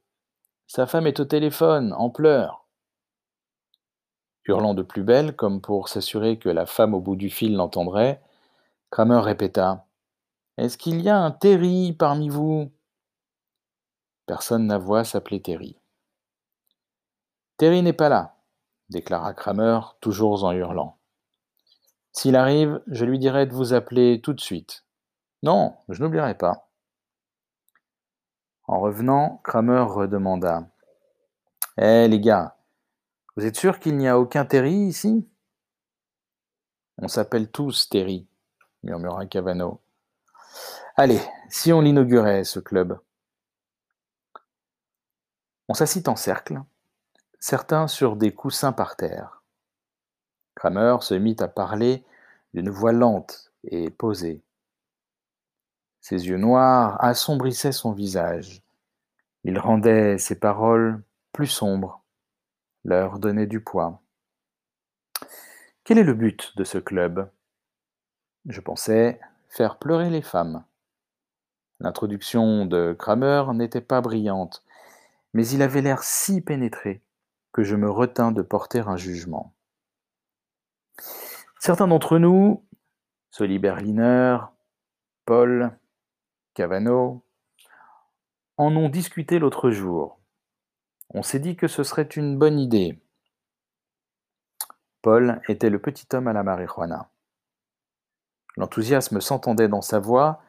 Sa 0.68 0.88
femme 0.88 1.08
est 1.08 1.20
au 1.20 1.26
téléphone, 1.26 1.94
en 1.94 2.10
pleurs 2.10 2.60
hurlant 4.50 4.74
de 4.74 4.82
plus 4.82 5.04
belle, 5.04 5.36
comme 5.36 5.62
pour 5.62 5.90
s'assurer 5.90 6.38
que 6.38 6.50
la 6.50 6.66
femme 6.66 6.94
au 6.94 7.00
bout 7.00 7.16
du 7.16 7.30
fil 7.30 7.56
l'entendrait, 7.56 8.22
Kramer 8.90 9.20
répéta 9.20 9.86
Est-ce 10.58 10.78
qu'il 10.78 11.02
y 11.02 11.10
a 11.10 11.18
un 11.18 11.32
Terry 11.32 11.94
parmi 11.94 12.30
vous? 12.30 12.72
Personne 14.26 14.68
n'avoua 14.68 15.04
s'appeler 15.04 15.42
Terry. 15.42 15.76
Terry 17.58 17.82
n'est 17.82 17.94
pas 17.94 18.10
là, 18.10 18.36
déclara 18.90 19.34
Kramer, 19.34 19.80
toujours 20.02 20.44
en 20.44 20.52
hurlant. 20.52 20.98
S'il 22.12 22.36
arrive, 22.36 22.82
je 22.88 23.06
lui 23.06 23.20
dirai 23.20 23.46
de 23.46 23.54
vous 23.54 23.74
appeler 23.74 24.22
tout 24.22 24.34
de 24.34 24.42
suite. 24.42 24.86
Non, 25.44 25.78
je 25.90 26.02
n'oublierai 26.02 26.36
pas. 26.38 26.70
En 28.64 28.80
revenant, 28.80 29.42
Kramer 29.44 29.86
redemanda. 29.88 30.70
Eh 31.78 32.08
les 32.08 32.20
gars, 32.20 32.58
vous 33.36 33.46
êtes 33.46 33.56
sûrs 33.56 33.80
qu'il 33.80 33.98
n'y 33.98 34.08
a 34.08 34.20
aucun 34.20 34.46
Terry 34.46 34.74
ici? 34.74 35.28
On 36.98 37.08
s'appelle 37.08 37.50
tous 37.50 37.88
Terry, 37.88 38.28
murmura 38.84 39.26
Cavano. 39.26 39.82
Allez, 40.98 41.22
si 41.50 41.72
on 41.72 41.80
l'inaugurait, 41.80 42.44
ce 42.44 42.60
club. 42.60 43.00
On 45.70 45.74
s'assit 45.74 46.08
en 46.10 46.18
cercle, 46.18 46.62
certains 47.40 47.88
sur 47.88 48.18
des 48.18 48.34
coussins 48.34 48.74
par 48.74 48.96
terre. 48.96 49.42
Kramer 50.56 50.98
se 51.02 51.14
mit 51.14 51.38
à 51.40 51.48
parler 51.48 52.04
d'une 52.54 52.70
voix 52.70 52.92
lente 52.92 53.52
et 53.64 53.90
posée. 53.90 54.42
Ses 56.02 56.28
yeux 56.28 56.38
noirs 56.38 57.02
assombrissaient 57.04 57.72
son 57.72 57.94
visage. 57.94 58.62
Il 59.44 59.58
rendait 59.58 60.18
ses 60.18 60.38
paroles 60.38 61.02
plus 61.32 61.48
sombres, 61.48 62.04
leur 62.84 63.20
donnait 63.20 63.48
du 63.48 63.62
poids. 63.62 64.02
Quel 65.86 65.98
est 65.98 66.04
le 66.04 66.14
but 66.14 66.56
de 66.58 66.64
ce 66.64 66.78
club? 66.78 67.30
Je 68.48 68.60
pensais 68.60 69.20
faire 69.48 69.78
pleurer 69.78 70.10
les 70.10 70.22
femmes. 70.22 70.64
L'introduction 71.80 72.66
de 72.66 72.94
Kramer 72.98 73.46
n'était 73.54 73.82
pas 73.82 74.02
brillante, 74.02 74.64
mais 75.34 75.48
il 75.48 75.62
avait 75.62 75.82
l'air 75.82 76.04
si 76.04 76.42
pénétré 76.42 77.02
que 77.52 77.64
je 77.64 77.76
me 77.76 77.90
retins 77.90 78.32
de 78.32 78.42
porter 78.42 78.80
un 78.80 78.98
jugement. 78.98 79.54
Certains 81.60 81.88
d'entre 81.88 82.18
nous, 82.20 82.66
Soli 83.32 83.60
Berliner, 83.60 84.38
Paul, 85.26 85.78
Cavano, 86.54 87.24
en 88.58 88.76
ont 88.76 88.90
discuté 88.90 89.40
l'autre 89.40 89.72
jour. 89.72 90.20
On 91.14 91.24
s'est 91.24 91.40
dit 91.40 91.56
que 91.56 91.68
ce 91.68 91.84
serait 91.84 92.04
une 92.04 92.38
bonne 92.38 92.60
idée. 92.60 93.02
Paul 95.02 95.42
était 95.48 95.70
le 95.70 95.80
petit 95.80 96.08
homme 96.14 96.28
à 96.28 96.34
la 96.34 96.44
marijuana. 96.44 97.10
L'enthousiasme 98.58 99.22
s'entendait 99.22 99.70
dans 99.70 99.82
sa 99.82 100.00
voix 100.00 100.42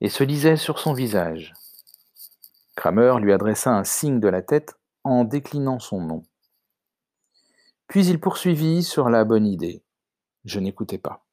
et 0.00 0.08
se 0.08 0.24
lisait 0.24 0.56
sur 0.56 0.80
son 0.80 0.92
visage. 0.92 1.54
Kramer 2.74 3.14
lui 3.20 3.32
adressa 3.32 3.70
un 3.70 3.84
signe 3.84 4.18
de 4.18 4.28
la 4.28 4.42
tête 4.42 4.76
en 5.04 5.24
déclinant 5.24 5.78
son 5.78 6.00
nom. 6.00 6.22
Puis 7.92 8.06
il 8.06 8.18
poursuivit 8.18 8.82
sur 8.82 9.10
la 9.10 9.22
bonne 9.22 9.46
idée. 9.46 9.82
Je 10.46 10.60
n'écoutais 10.60 10.96
pas. 10.96 11.26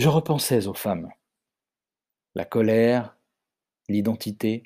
Je 0.00 0.08
repensais 0.08 0.66
aux 0.66 0.74
femmes. 0.74 1.12
La 2.34 2.44
colère, 2.44 3.16
l'identité, 3.88 4.64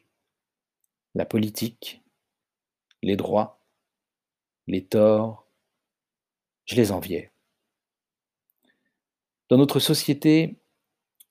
la 1.15 1.27
politique, 1.27 2.03
les 3.03 3.17
droits, 3.17 3.61
les 4.67 4.83
torts, 4.83 5.47
je 6.65 6.75
les 6.77 6.91
enviais. 6.91 7.31
Dans 9.51 9.59
notre 9.59 9.79
société, 9.79 10.59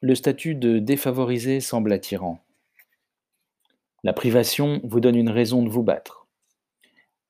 le 0.01 0.13
statut 0.13 0.53
de 0.53 0.77
défavorisé 0.77 1.61
semble 1.61 1.93
attirant. 1.93 2.45
La 4.03 4.13
privation 4.13 4.81
vous 4.83 4.99
donne 4.99 5.15
une 5.15 5.31
raison 5.31 5.63
de 5.63 5.69
vous 5.69 5.81
battre. 5.81 6.20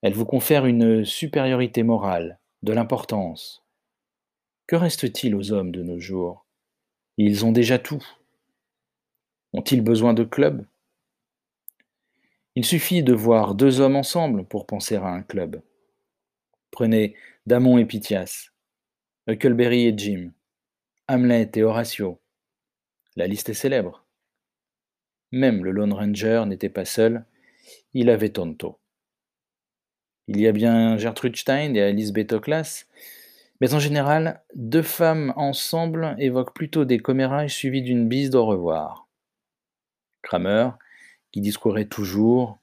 Elle 0.01 0.13
vous 0.13 0.25
confère 0.25 0.65
une 0.65 1.05
supériorité 1.05 1.83
morale, 1.83 2.39
de 2.63 2.73
l'importance. 2.73 3.63
Que 4.65 4.75
reste-t-il 4.75 5.35
aux 5.35 5.51
hommes 5.51 5.71
de 5.71 5.83
nos 5.83 5.99
jours? 5.99 6.45
Ils 7.17 7.45
ont 7.45 7.51
déjà 7.51 7.77
tout. 7.77 8.03
Ont-ils 9.53 9.81
besoin 9.81 10.13
de 10.13 10.23
club? 10.23 10.65
Il 12.55 12.65
suffit 12.65 13.03
de 13.03 13.13
voir 13.13 13.55
deux 13.55 13.79
hommes 13.79 13.95
ensemble 13.95 14.43
pour 14.43 14.65
penser 14.65 14.95
à 14.95 15.05
un 15.05 15.21
club. 15.21 15.61
Prenez 16.71 17.15
Damon 17.45 17.77
et 17.77 17.85
Pythias, 17.85 18.51
Huckleberry 19.27 19.87
et 19.87 19.97
Jim, 19.97 20.31
Hamlet 21.07 21.51
et 21.55 21.63
Horatio. 21.63 22.19
La 23.15 23.27
liste 23.27 23.49
est 23.49 23.53
célèbre. 23.53 24.05
Même 25.31 25.63
le 25.63 25.71
Lone 25.71 25.93
Ranger 25.93 26.43
n'était 26.47 26.69
pas 26.69 26.85
seul, 26.85 27.23
il 27.93 28.09
avait 28.09 28.29
Tonto. 28.29 28.80
Il 30.33 30.39
y 30.39 30.47
a 30.47 30.53
bien 30.53 30.95
Gertrude 30.95 31.35
Stein 31.35 31.73
et 31.73 31.81
Alice 31.81 32.13
Betoclas, 32.13 32.85
mais 33.59 33.73
en 33.73 33.79
général, 33.79 34.41
deux 34.55 34.81
femmes 34.81 35.33
ensemble 35.35 36.15
évoquent 36.19 36.53
plutôt 36.53 36.85
des 36.85 36.99
commérages 36.99 37.53
suivis 37.53 37.81
d'une 37.81 38.07
bise 38.07 38.29
d'au 38.29 38.45
revoir. 38.45 39.09
Kramer, 40.21 40.69
qui 41.33 41.41
discourait 41.41 41.89
toujours, 41.89 42.61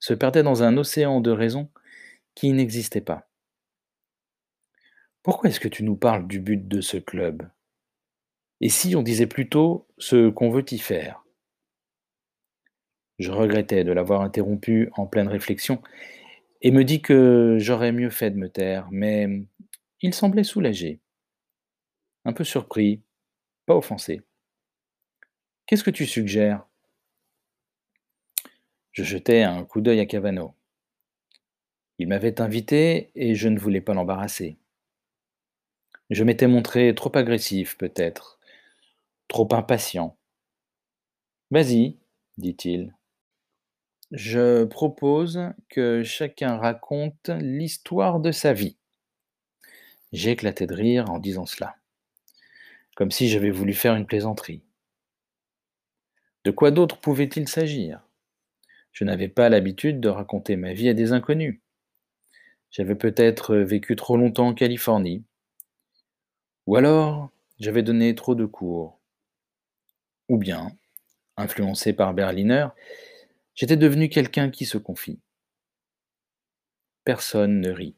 se 0.00 0.12
perdait 0.12 0.42
dans 0.42 0.62
un 0.62 0.76
océan 0.76 1.22
de 1.22 1.30
raisons 1.30 1.70
qui 2.34 2.52
n'existait 2.52 3.00
pas. 3.00 3.26
Pourquoi 5.22 5.48
est-ce 5.48 5.60
que 5.60 5.68
tu 5.68 5.84
nous 5.84 5.96
parles 5.96 6.28
du 6.28 6.40
but 6.40 6.68
de 6.68 6.82
ce 6.82 6.98
club? 6.98 7.48
Et 8.60 8.68
si 8.68 8.94
on 8.96 9.02
disait 9.02 9.26
plutôt 9.26 9.86
ce 9.96 10.28
qu'on 10.28 10.50
veut 10.50 10.64
y 10.70 10.78
faire? 10.78 11.24
Je 13.18 13.32
regrettais 13.32 13.82
de 13.82 13.92
l'avoir 13.92 14.20
interrompu 14.20 14.90
en 14.92 15.06
pleine 15.06 15.28
réflexion 15.28 15.82
et 16.62 16.70
me 16.70 16.84
dis 16.84 17.02
que 17.02 17.56
j'aurais 17.58 17.92
mieux 17.92 18.10
fait 18.10 18.30
de 18.30 18.36
me 18.36 18.48
taire, 18.48 18.88
mais 18.90 19.44
il 20.02 20.14
semblait 20.14 20.44
soulagé, 20.44 21.00
un 22.24 22.32
peu 22.32 22.44
surpris, 22.44 23.02
pas 23.66 23.76
offensé. 23.76 24.22
Qu'est-ce 25.66 25.84
que 25.84 25.90
tu 25.92 26.04
suggères? 26.04 26.66
Je 28.92 29.02
jetai 29.02 29.44
un 29.44 29.64
coup 29.64 29.80
d'œil 29.80 30.00
à 30.00 30.04
Cavano. 30.04 30.54
Il 31.98 32.08
m'avait 32.08 32.40
invité 32.40 33.12
et 33.14 33.34
je 33.34 33.48
ne 33.48 33.58
voulais 33.58 33.82
pas 33.82 33.92
l'embarrasser. 33.94 34.56
Je 36.10 36.22
m'étais 36.22 36.48
montré 36.48 36.94
trop 36.94 37.16
agressif, 37.16 37.78
peut-être, 37.78 38.38
trop 39.28 39.48
impatient. 39.52 40.16
Vas-y, 41.50 41.98
dit-il. 42.38 42.94
Je 44.10 44.64
propose 44.64 45.38
que 45.68 46.02
chacun 46.02 46.56
raconte 46.56 47.28
l'histoire 47.28 48.20
de 48.20 48.32
sa 48.32 48.54
vie. 48.54 48.78
J'ai 50.12 50.30
éclaté 50.30 50.66
de 50.66 50.74
rire 50.74 51.10
en 51.10 51.18
disant 51.18 51.44
cela, 51.44 51.76
comme 52.96 53.10
si 53.10 53.28
j'avais 53.28 53.50
voulu 53.50 53.74
faire 53.74 53.94
une 53.94 54.06
plaisanterie. 54.06 54.62
De 56.44 56.50
quoi 56.50 56.70
d'autre 56.70 56.98
pouvait-il 56.98 57.48
s'agir? 57.48 58.00
Je 58.92 59.04
n'avais 59.04 59.28
pas 59.28 59.50
l'habitude 59.50 60.00
de 60.00 60.08
raconter 60.08 60.56
ma 60.56 60.72
vie 60.72 60.88
à 60.88 60.94
des 60.94 61.12
inconnus. 61.12 61.60
J'avais 62.70 62.94
peut-être 62.94 63.56
vécu 63.56 63.94
trop 63.94 64.16
longtemps 64.16 64.48
en 64.48 64.54
Californie. 64.54 65.22
Ou 66.66 66.76
alors, 66.76 67.30
j'avais 67.58 67.82
donné 67.82 68.14
trop 68.14 68.34
de 68.34 68.46
cours. 68.46 68.98
Ou 70.30 70.38
bien, 70.38 70.72
influencé 71.36 71.92
par 71.92 72.14
Berliner, 72.14 72.68
j'étais 73.58 73.76
devenu 73.76 74.08
quelqu'un 74.08 74.50
qui 74.50 74.66
se 74.66 74.78
confie. 74.78 75.18
Personne 77.02 77.60
ne 77.60 77.70
rit. 77.70 77.96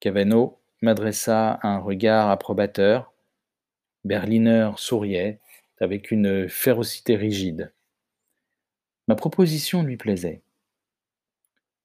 Cavano 0.00 0.60
m'adressa 0.82 1.60
un 1.62 1.78
regard 1.78 2.28
approbateur. 2.28 3.12
Berliner 4.02 4.72
souriait 4.76 5.38
avec 5.78 6.10
une 6.10 6.48
férocité 6.48 7.14
rigide. 7.14 7.72
Ma 9.06 9.14
proposition 9.14 9.84
lui 9.84 9.96
plaisait. 9.96 10.42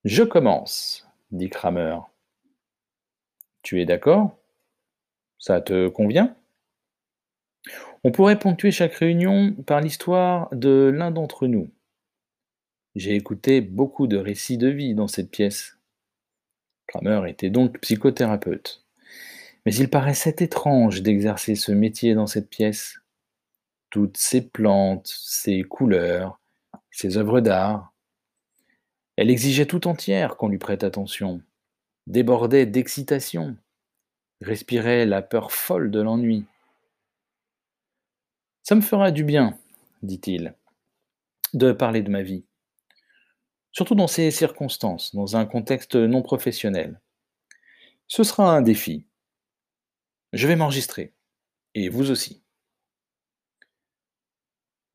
Je 0.04 0.24
commence, 0.24 1.08
dit 1.30 1.52
Kramer. 1.52 2.00
Tu 3.62 3.82
es 3.82 3.86
d'accord? 3.86 4.36
Ça 5.38 5.62
te 5.62 5.90
convient? 5.90 6.36
On 8.04 8.12
pourrait 8.12 8.40
ponctuer 8.40 8.72
chaque 8.72 8.96
réunion 8.96 9.54
par 9.68 9.80
l'histoire 9.80 10.50
de 10.52 10.92
l'un 10.92 11.12
d'entre 11.12 11.46
nous. 11.46 11.70
J'ai 12.96 13.16
écouté 13.16 13.60
beaucoup 13.60 14.08
de 14.08 14.18
récits 14.18 14.58
de 14.58 14.70
vie 14.70 14.96
dans 14.96 15.08
cette 15.08 15.30
pièce. 15.30 15.78
Kramer 16.88 17.30
était 17.30 17.50
donc 17.50 17.80
psychothérapeute. 17.80 18.86
Mais 19.66 19.76
il 19.76 19.90
paraissait 19.90 20.36
étrange 20.40 21.02
d'exercer 21.02 21.56
ce 21.56 21.74
métier 21.74 22.14
dans 22.14 22.28
cette 22.28 22.50
pièce. 22.50 23.02
Toutes 23.90 24.18
ces 24.18 24.42
plantes, 24.42 25.08
ces 25.08 25.64
couleurs, 25.64 26.40
ses 26.92 27.18
œuvres 27.18 27.42
d'art. 27.42 27.94
Elle 29.18 29.30
exigeait 29.30 29.66
tout 29.66 29.88
entière 29.88 30.38
qu'on 30.38 30.50
lui 30.50 30.58
prête 30.58 30.84
attention, 30.84 31.42
débordait 32.08 32.66
d'excitation, 32.66 33.58
respirait 34.42 35.06
la 35.06 35.22
peur 35.22 35.52
folle 35.52 35.92
de 35.92 36.02
l'ennui. 36.02 36.46
Ça 38.64 38.76
me 38.76 38.82
fera 38.82 39.12
du 39.12 39.24
bien, 39.24 39.58
dit-il, 40.02 40.54
de 41.54 41.72
parler 41.72 42.02
de 42.02 42.10
ma 42.10 42.22
vie. 42.24 42.44
Surtout 43.76 43.96
dans 43.96 44.08
ces 44.08 44.32
circonstances, 44.32 45.14
dans 45.14 45.36
un 45.36 45.46
contexte 45.46 45.98
non 45.98 46.22
professionnel. 46.22 47.02
Ce 48.08 48.24
sera 48.24 48.56
un 48.56 48.62
défi. 48.62 49.06
Je 50.32 50.48
vais 50.48 50.56
m'enregistrer, 50.56 51.14
et 51.74 51.90
vous 51.90 52.10
aussi. 52.10 52.42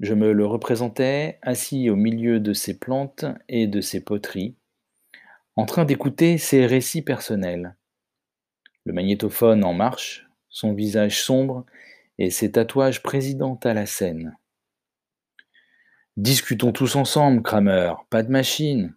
Je 0.01 0.14
me 0.14 0.33
le 0.33 0.47
représentais 0.47 1.38
assis 1.43 1.90
au 1.90 1.97
milieu 1.97 2.40
de 2.40 2.55
ses 2.55 2.79
plantes 2.79 3.27
et 3.51 3.66
de 3.66 3.83
ses 3.83 4.03
poteries, 4.03 4.57
en 5.57 5.66
train 5.66 5.85
d'écouter 5.85 6.38
ses 6.38 6.64
récits 6.64 7.03
personnels. 7.03 7.77
Le 8.87 8.95
magnétophone 8.95 9.62
en 9.62 9.75
marche, 9.75 10.27
son 10.49 10.73
visage 10.73 11.23
sombre 11.23 11.66
et 12.16 12.31
ses 12.31 12.53
tatouages 12.53 13.03
président 13.03 13.61
à 13.62 13.75
la 13.75 13.85
scène. 13.85 14.38
Discutons 16.21 16.71
tous 16.71 16.97
ensemble, 16.97 17.43
Kramer, 17.43 17.95
pas 18.11 18.23
de 18.23 18.31
machine. 18.31 18.95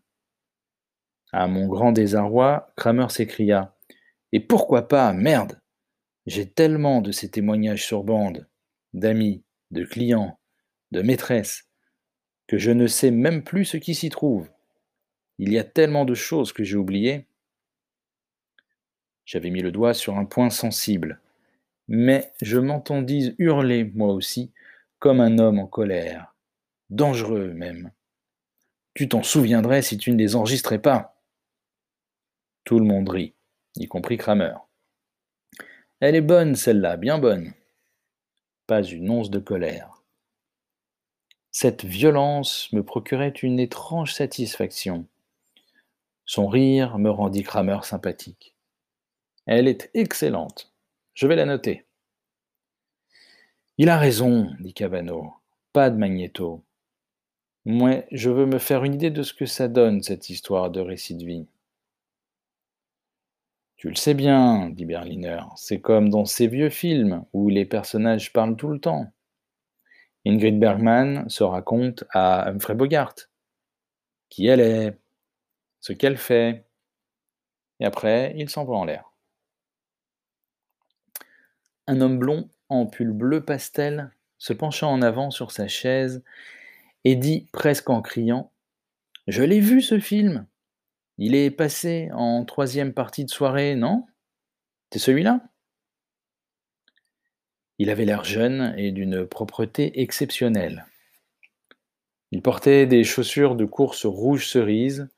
À 1.32 1.48
mon 1.48 1.68
grand 1.68 1.94
désarroi, 1.94 2.74
Kramer 2.76 3.10
s'écria. 3.12 3.74
Et 4.34 4.42
pourquoi 4.42 4.90
pas, 4.90 5.14
merde 5.14 5.62
J'ai 6.26 6.46
tellement 6.46 7.00
de 7.00 7.14
ces 7.14 7.32
témoignages 7.32 7.86
sur 7.86 8.04
bande, 8.04 8.46
d'amis, 8.94 9.42
de 9.72 9.86
clients, 9.86 10.38
de 10.92 11.02
maîtresse, 11.02 11.70
que 12.46 12.58
je 12.58 12.72
ne 12.72 12.88
sais 12.88 13.10
même 13.10 13.42
plus 13.42 13.64
ce 13.64 13.78
qui 13.78 13.96
s'y 13.96 14.10
trouve. 14.10 14.50
Il 15.38 15.54
y 15.54 15.58
a 15.58 15.64
tellement 15.64 16.04
de 16.04 16.16
choses 16.16 16.52
que 16.52 16.66
j'ai 16.66 16.76
oubliées. 16.76 17.26
J'avais 19.24 19.50
mis 19.50 19.62
le 19.62 19.72
doigt 19.72 19.94
sur 19.94 20.18
un 20.18 20.26
point 20.26 20.50
sensible, 20.50 21.22
mais 21.88 22.34
je 22.42 22.60
m'entendis 22.60 23.34
hurler, 23.38 23.90
moi 23.96 24.12
aussi, 24.12 24.52
comme 25.00 25.22
un 25.22 25.40
homme 25.40 25.60
en 25.60 25.68
colère, 25.68 26.33
dangereux 26.96 27.54
même. 27.54 27.92
Tu 28.94 29.10
t'en 29.10 29.24
souviendrais 29.24 29.82
si 29.82 29.98
tu 29.98 30.12
ne 30.12 30.18
les 30.18 30.36
enregistrais 30.36 30.80
pas. 30.80 31.16
Tout 32.64 32.80
le 32.80 32.86
monde 32.86 33.10
rit, 33.10 33.34
y 33.76 33.88
compris 33.88 34.18
Kramer. 34.18 34.56
Elle 36.00 36.16
est 36.16 36.22
bonne, 36.22 36.56
celle-là, 36.56 36.98
bien 36.98 37.18
bonne. 37.18 37.54
Pas 38.68 38.84
une 38.84 39.10
once 39.10 39.30
de 39.30 39.40
colère. 39.40 40.04
Cette 41.52 41.86
violence 41.86 42.72
me 42.74 42.84
procurait 42.84 43.30
une 43.30 43.60
étrange 43.60 44.14
satisfaction. 44.14 45.08
Son 46.26 46.48
rire 46.48 46.98
me 46.98 47.10
rendit 47.10 47.44
Kramer 47.44 47.80
sympathique. 47.84 48.56
Elle 49.46 49.68
est 49.68 49.90
excellente. 49.94 50.74
Je 51.14 51.28
vais 51.28 51.36
la 51.36 51.46
noter. 51.46 51.86
Il 53.78 53.90
a 53.90 53.98
raison, 53.98 54.52
dit 54.60 54.74
Cavano. 54.74 55.34
Pas 55.74 55.90
de 55.90 55.98
magnéto. 55.98 56.64
Moi, 57.66 58.04
je 58.12 58.30
veux 58.30 58.46
me 58.46 58.60
faire 58.60 58.84
une 58.84 58.94
idée 58.94 59.10
de 59.10 59.24
ce 59.24 59.34
que 59.34 59.46
ça 59.46 59.68
donne, 59.68 60.04
cette 60.04 60.30
histoire 60.30 60.70
de 60.70 60.82
récit 60.82 61.16
de 61.16 61.26
vie. 61.26 61.48
Tu 63.78 63.90
le 63.90 63.96
sais 63.96 64.14
bien, 64.14 64.70
dit 64.70 64.86
Berliner, 64.86 65.42
c'est 65.56 65.82
comme 65.82 66.10
dans 66.10 66.26
ces 66.26 66.48
vieux 66.48 66.70
films 66.70 67.26
où 67.34 67.50
les 67.50 67.66
personnages 67.66 68.32
parlent 68.34 68.56
tout 68.56 68.70
le 68.70 68.80
temps. 68.80 69.12
Ingrid 70.26 70.60
Bergman 70.60 71.28
se 71.30 71.44
raconte 71.44 72.06
à 72.12 72.48
Humphrey 72.50 72.76
Bogart 72.76 73.16
qui 74.30 74.48
elle 74.48 74.62
est, 74.62 74.98
ce 75.80 75.94
qu'elle 75.94 76.18
fait, 76.18 76.66
et 77.80 77.86
après 77.86 78.34
il 78.36 78.50
s'envoie 78.50 78.78
en 78.78 78.86
l'air. 78.86 79.14
Un 81.86 82.02
homme 82.02 82.18
blond 82.18 82.50
en 82.70 82.88
pull 82.88 83.12
bleu 83.12 83.46
pastel 83.46 84.12
se 84.40 84.54
pencha 84.54 84.88
en 84.88 85.04
avant 85.04 85.30
sur 85.30 85.52
sa 85.52 85.68
chaise 85.68 86.24
et 87.04 87.16
dit 87.16 87.48
presque 87.52 87.90
en 87.90 88.02
criant 88.02 88.52
Je 89.28 89.44
l'ai 89.44 89.60
vu 89.60 89.82
ce 89.82 90.00
film 90.00 90.48
Il 91.18 91.36
est 91.36 91.52
passé 91.52 92.10
en 92.14 92.46
troisième 92.46 92.94
partie 92.94 93.26
de 93.26 93.30
soirée, 93.30 93.76
non? 93.76 94.06
C'est 94.92 95.00
celui-là? 95.00 95.42
Il 97.80 97.90
avait 97.90 98.06
l'air 98.06 98.24
jeune 98.24 98.74
et 98.78 98.92
d'une 98.92 99.26
propreté 99.26 100.02
exceptionnelle. 100.02 100.86
Il 102.32 102.42
portait 102.42 102.86
des 102.86 103.04
chaussures 103.04 103.56
de 103.56 103.66
course 103.66 104.06
rouge 104.06 104.48
cerise, 104.48 105.10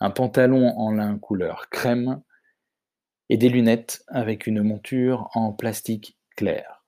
un 0.00 0.10
pantalon 0.10 0.68
en 0.78 0.92
lin 0.92 1.18
couleur 1.18 1.68
crème 1.70 2.22
et 3.28 3.36
des 3.36 3.48
lunettes 3.48 4.04
avec 4.08 4.46
une 4.46 4.62
monture 4.62 5.30
en 5.34 5.52
plastique 5.52 6.18
clair. 6.36 6.84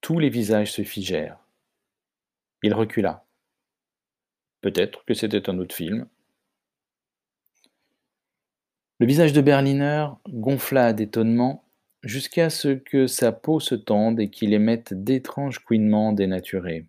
Tous 0.00 0.18
les 0.18 0.28
visages 0.28 0.72
se 0.72 0.82
figèrent. 0.82 1.43
Il 2.64 2.72
recula. 2.72 3.26
Peut-être 4.62 5.04
que 5.04 5.12
c'était 5.12 5.50
un 5.50 5.58
autre 5.58 5.74
film. 5.74 6.08
Le 9.00 9.06
visage 9.06 9.34
de 9.34 9.42
Berliner 9.42 10.06
gonfla 10.30 10.94
d'étonnement 10.94 11.68
jusqu'à 12.02 12.48
ce 12.48 12.68
que 12.68 13.06
sa 13.06 13.32
peau 13.32 13.60
se 13.60 13.74
tende 13.74 14.18
et 14.18 14.30
qu'il 14.30 14.54
émette 14.54 14.94
d'étranges 14.94 15.58
couinements 15.58 16.14
dénaturés. 16.14 16.86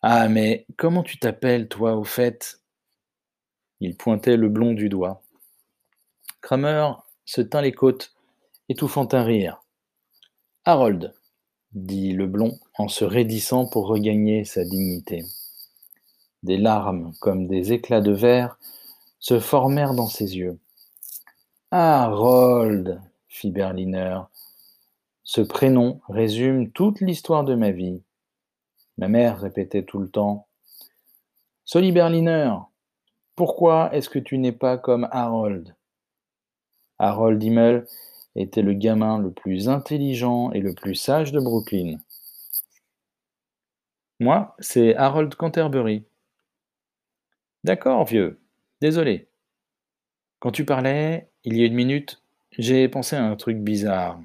Ah, 0.00 0.26
mais 0.30 0.64
comment 0.78 1.02
tu 1.02 1.18
t'appelles, 1.18 1.68
toi, 1.68 1.96
au 1.96 2.04
fait? 2.04 2.62
Il 3.80 3.94
pointait 3.94 4.38
le 4.38 4.48
blond 4.48 4.72
du 4.72 4.88
doigt. 4.88 5.22
Kramer 6.40 6.92
se 7.26 7.42
tint 7.42 7.60
les 7.60 7.72
côtes, 7.72 8.14
étouffant 8.70 9.06
un 9.12 9.22
rire. 9.22 9.62
Harold, 10.64 11.12
dit 11.72 12.12
le 12.12 12.26
blond 12.26 12.58
en 12.78 12.88
se 12.88 13.04
raidissant 13.04 13.68
pour 13.68 13.86
regagner 13.86 14.44
sa 14.44 14.64
dignité. 14.64 15.24
Des 16.42 16.56
larmes, 16.56 17.12
comme 17.20 17.46
des 17.46 17.72
éclats 17.72 18.00
de 18.00 18.12
verre, 18.12 18.58
se 19.18 19.38
formèrent 19.38 19.94
dans 19.94 20.08
ses 20.08 20.36
yeux. 20.36 20.58
Harold 21.70 23.00
fit 23.28 23.50
Berliner. 23.50 24.20
Ce 25.22 25.40
prénom 25.40 26.00
résume 26.08 26.70
toute 26.72 27.00
l'histoire 27.00 27.44
de 27.44 27.54
ma 27.54 27.70
vie. 27.70 28.02
Ma 28.98 29.08
mère 29.08 29.40
répétait 29.40 29.84
tout 29.84 29.98
le 29.98 30.08
temps 30.08 30.46
Soli 31.64 31.92
Berliner, 31.92 32.52
pourquoi 33.36 33.94
est-ce 33.94 34.08
que 34.08 34.18
tu 34.18 34.36
n'es 34.38 34.52
pas 34.52 34.76
comme 34.76 35.08
Harold? 35.12 35.74
Harold 36.98 37.42
Himmel 37.42 37.86
était 38.36 38.62
le 38.62 38.74
gamin 38.74 39.18
le 39.18 39.30
plus 39.30 39.68
intelligent 39.68 40.52
et 40.52 40.60
le 40.60 40.74
plus 40.74 40.94
sage 40.94 41.32
de 41.32 41.40
Brooklyn. 41.40 41.98
Moi, 44.20 44.54
c'est 44.58 44.94
Harold 44.96 45.34
Canterbury. 45.34 46.04
D'accord, 47.64 48.04
vieux. 48.04 48.40
Désolé. 48.80 49.28
Quand 50.38 50.52
tu 50.52 50.64
parlais, 50.64 51.30
il 51.44 51.56
y 51.56 51.62
a 51.62 51.66
une 51.66 51.74
minute, 51.74 52.22
j'ai 52.58 52.88
pensé 52.88 53.16
à 53.16 53.24
un 53.24 53.36
truc 53.36 53.58
bizarre. 53.58 54.20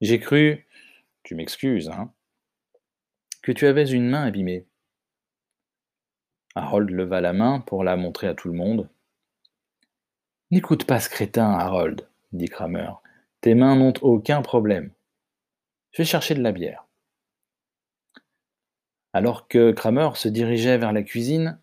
J'ai 0.00 0.18
cru, 0.18 0.66
tu 1.22 1.34
m'excuses, 1.34 1.88
hein, 1.88 2.12
que 3.42 3.52
tu 3.52 3.66
avais 3.66 3.90
une 3.90 4.08
main 4.08 4.24
abîmée. 4.24 4.66
Harold 6.54 6.90
leva 6.90 7.20
la 7.20 7.32
main 7.32 7.60
pour 7.60 7.84
la 7.84 7.96
montrer 7.96 8.26
à 8.26 8.34
tout 8.34 8.48
le 8.48 8.54
monde. 8.54 8.88
N'écoute 10.50 10.84
pas 10.84 10.98
ce 10.98 11.08
crétin, 11.08 11.52
Harold, 11.52 12.08
dit 12.32 12.48
Kramer. 12.48 12.90
Tes 13.40 13.54
mains 13.54 13.76
n'ont 13.76 13.94
aucun 14.02 14.42
problème. 14.42 14.92
Je 15.92 16.02
vais 16.02 16.06
chercher 16.06 16.34
de 16.34 16.42
la 16.42 16.52
bière. 16.52 16.86
Alors 19.12 19.48
que 19.48 19.72
Kramer 19.72 20.10
se 20.14 20.28
dirigeait 20.28 20.78
vers 20.78 20.92
la 20.92 21.02
cuisine, 21.02 21.58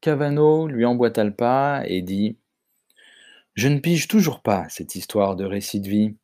Cavano 0.00 0.68
lui 0.68 0.84
emboîta 0.84 1.24
le 1.24 1.34
pas 1.34 1.82
et 1.86 2.02
dit 2.02 2.36
je 3.54 3.68
ne 3.68 3.80
pige 3.80 4.08
toujours 4.08 4.40
pas 4.40 4.66
cette 4.70 4.94
histoire 4.94 5.36
de 5.36 5.44
récit 5.44 5.80
de 5.80 5.88
vie. 5.88 6.16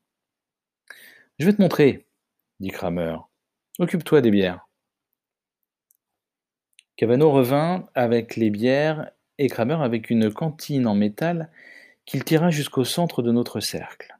Je 1.38 1.44
vais 1.44 1.52
te 1.52 1.60
montrer, 1.60 2.06
dit 2.58 2.70
Kramer. 2.70 3.16
Occupe-toi 3.78 4.22
des 4.22 4.30
bières. 4.30 4.66
Cavano 6.96 7.30
revint 7.30 7.86
avec 7.94 8.36
les 8.36 8.48
bières 8.48 9.10
et 9.36 9.48
Kramer 9.48 9.76
avec 9.82 10.08
une 10.08 10.32
cantine 10.32 10.86
en 10.86 10.94
métal 10.94 11.50
qu'il 12.08 12.24
tira 12.24 12.50
jusqu'au 12.50 12.84
centre 12.84 13.20
de 13.20 13.30
notre 13.30 13.60
cercle. 13.60 14.16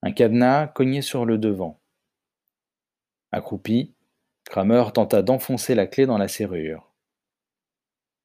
Un 0.00 0.12
cadenas 0.12 0.68
cognait 0.68 1.02
sur 1.02 1.26
le 1.26 1.36
devant. 1.36 1.78
Accroupi, 3.32 3.94
Kramer 4.46 4.84
tenta 4.94 5.20
d'enfoncer 5.20 5.74
la 5.74 5.86
clé 5.86 6.06
dans 6.06 6.16
la 6.16 6.26
serrure. 6.26 6.90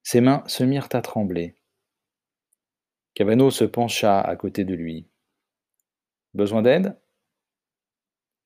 Ses 0.03 0.21
mains 0.21 0.41
se 0.47 0.63
mirent 0.63 0.87
à 0.93 1.01
trembler. 1.01 1.57
Cavano 3.13 3.51
se 3.51 3.65
pencha 3.65 4.21
à 4.21 4.35
côté 4.37 4.63
de 4.63 4.73
lui. 4.73 5.09
Besoin 6.33 6.61
d'aide? 6.61 6.97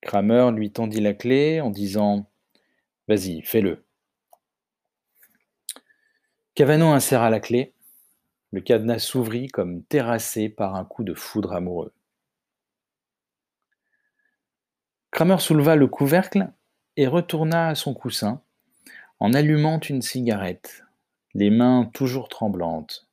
Kramer 0.00 0.50
lui 0.52 0.72
tendit 0.72 1.00
la 1.00 1.14
clé 1.14 1.60
en 1.60 1.70
disant 1.70 2.28
Vas-y, 3.06 3.42
fais-le. 3.42 3.84
Cavano 6.56 6.88
inséra 6.88 7.30
la 7.30 7.38
clé. 7.38 7.74
Le 8.52 8.60
cadenas 8.60 8.98
s'ouvrit 8.98 9.48
comme 9.48 9.84
terrassé 9.84 10.48
par 10.48 10.74
un 10.74 10.84
coup 10.84 11.04
de 11.04 11.14
foudre 11.14 11.52
amoureux. 11.52 11.92
Kramer 15.10 15.38
souleva 15.38 15.76
le 15.76 15.86
couvercle 15.86 16.52
et 16.96 17.06
retourna 17.06 17.68
à 17.68 17.74
son 17.74 17.94
coussin 17.94 18.42
en 19.18 19.34
allumant 19.34 19.78
une 19.80 20.02
cigarette, 20.02 20.84
les 21.34 21.50
mains 21.50 21.90
toujours 21.92 22.28
tremblantes. 22.28 23.08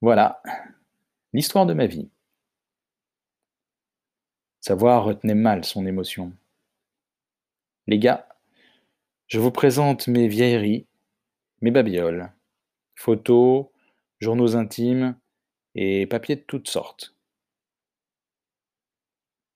Voilà 0.00 0.42
l'histoire 1.32 1.66
de 1.66 1.74
ma 1.74 1.86
vie. 1.86 2.10
Sa 4.60 4.74
voix 4.74 4.98
retenait 4.98 5.34
mal 5.34 5.64
son 5.64 5.86
émotion. 5.86 6.32
Les 7.86 7.98
gars, 7.98 8.28
je 9.26 9.38
vous 9.38 9.50
présente 9.50 10.08
mes 10.08 10.28
vieilleries, 10.28 10.86
mes 11.60 11.70
babioles, 11.70 12.32
photos, 12.96 13.66
journaux 14.18 14.56
intimes 14.56 15.16
et 15.76 16.06
papiers 16.06 16.36
de 16.36 16.40
toutes 16.40 16.68
sortes. 16.68 17.14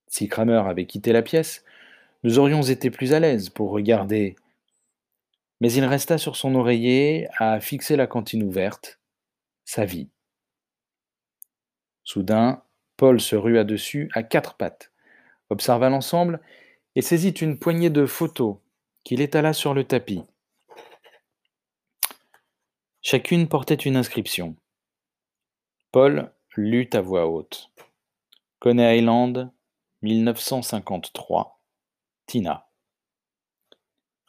Si 0.07 0.29
Kramer 0.29 0.62
avait 0.66 0.87
quitté 0.87 1.12
la 1.12 1.22
pièce, 1.22 1.64
nous 2.22 2.38
aurions 2.38 2.62
été 2.62 2.90
plus 2.90 3.12
à 3.12 3.20
l'aise 3.20 3.48
pour 3.48 3.70
regarder. 3.70 4.37
Mais 5.61 5.72
il 5.72 5.85
resta 5.85 6.18
sur 6.18 6.37
son 6.37 6.55
oreiller 6.55 7.29
à 7.38 7.61
fixer 7.61 7.96
la 7.96 8.07
cantine 8.07 8.42
ouverte, 8.42 9.00
sa 9.64 9.85
vie. 9.85 10.09
Soudain, 12.05 12.62
Paul 12.96 13.20
se 13.20 13.37
rua 13.37 13.64
dessus 13.64 14.11
à 14.14 14.22
quatre 14.22 14.55
pattes, 14.55 14.92
observa 15.48 15.88
l'ensemble 15.88 16.40
et 16.96 17.03
saisit 17.03 17.31
une 17.31 17.59
poignée 17.59 17.90
de 17.90 18.05
photos 18.05 18.57
qu'il 19.05 19.20
étala 19.20 19.53
sur 19.53 19.74
le 19.74 19.85
tapis. 19.85 20.24
Chacune 23.02 23.48
portait 23.48 23.74
une 23.74 23.96
inscription. 23.96 24.56
Paul 25.90 26.34
lut 26.54 26.94
à 26.94 27.00
voix 27.00 27.26
haute. 27.26 27.70
Coney 28.58 28.98
Island, 28.98 29.50
1953. 30.02 31.62
Tina. 32.26 32.68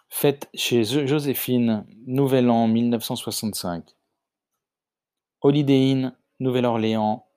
Fête 0.08 0.50
chez 0.54 0.86
Joséphine, 0.86 1.86
Nouvel 2.08 2.50
An 2.50 2.70
1965. 2.70 3.90
Holiday 5.42 5.92
Inn, 5.92 6.16
Nouvelle-Orléans, 6.40 7.28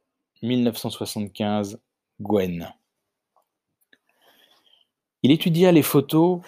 1975. 0.42 1.80
Gwen. 2.20 2.72
Il 5.24 5.32
étudia 5.32 5.72
les 5.72 5.82
photos, 5.82 6.42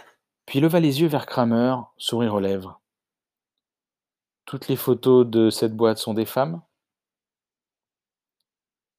puis 0.46 0.60
leva 0.60 0.78
les 0.78 1.00
yeux 1.00 1.08
vers 1.08 1.26
Kramer, 1.26 1.74
sourire 1.96 2.34
aux 2.34 2.40
lèvres. 2.40 2.80
Toutes 4.46 4.68
les 4.68 4.76
photos 4.76 5.26
de 5.26 5.50
cette 5.50 5.74
boîte 5.74 5.98
sont 5.98 6.14
des 6.14 6.24
femmes 6.24 6.62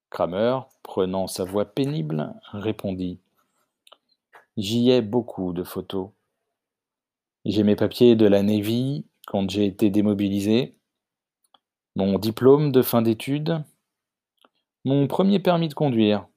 Kramer, 0.09 0.59
prenant 0.83 1.27
sa 1.27 1.45
voix 1.45 1.63
pénible, 1.63 2.33
répondit 2.51 3.21
J'y 4.57 4.89
ai 4.89 5.01
beaucoup 5.01 5.53
de 5.53 5.63
photos. 5.63 6.09
J'ai 7.45 7.63
mes 7.63 7.77
papiers 7.77 8.17
de 8.17 8.25
la 8.25 8.43
Navy 8.43 9.05
quand 9.25 9.49
j'ai 9.49 9.65
été 9.65 9.89
démobilisé, 9.89 10.75
mon 11.95 12.19
diplôme 12.19 12.73
de 12.73 12.81
fin 12.81 13.01
d'études, 13.01 13.63
mon 14.83 15.07
premier 15.07 15.39
permis 15.39 15.69
de 15.69 15.73
conduire. 15.73 16.27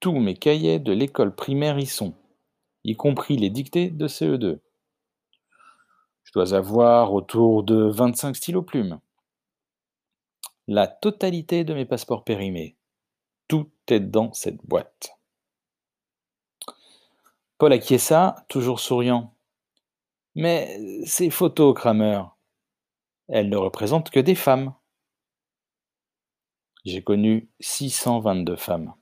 Tous 0.00 0.18
mes 0.18 0.36
cahiers 0.36 0.78
de 0.78 0.92
l'école 0.92 1.34
primaire 1.34 1.78
y 1.78 1.84
sont, 1.84 2.14
y 2.82 2.96
compris 2.96 3.36
les 3.36 3.50
dictées 3.50 3.90
de 3.90 4.08
CE2. 4.08 4.63
Dois 6.34 6.52
avoir 6.52 7.12
autour 7.12 7.62
de 7.62 7.88
25 7.90 8.34
stylos 8.34 8.62
plumes. 8.62 8.98
La 10.66 10.88
totalité 10.88 11.62
de 11.62 11.74
mes 11.74 11.86
passeports 11.86 12.24
périmés. 12.24 12.76
Tout 13.46 13.70
est 13.86 14.00
dans 14.00 14.32
cette 14.32 14.64
boîte. 14.66 15.16
Paul 17.56 17.72
acquiesça, 17.72 18.44
toujours 18.48 18.80
souriant. 18.80 19.32
Mais 20.34 21.04
ces 21.06 21.30
photos, 21.30 21.72
Kramer, 21.72 22.22
elles 23.28 23.48
ne 23.48 23.56
représentent 23.56 24.10
que 24.10 24.18
des 24.18 24.34
femmes. 24.34 24.74
J'ai 26.84 27.04
connu 27.04 27.48
622 27.60 28.56
femmes. 28.56 28.92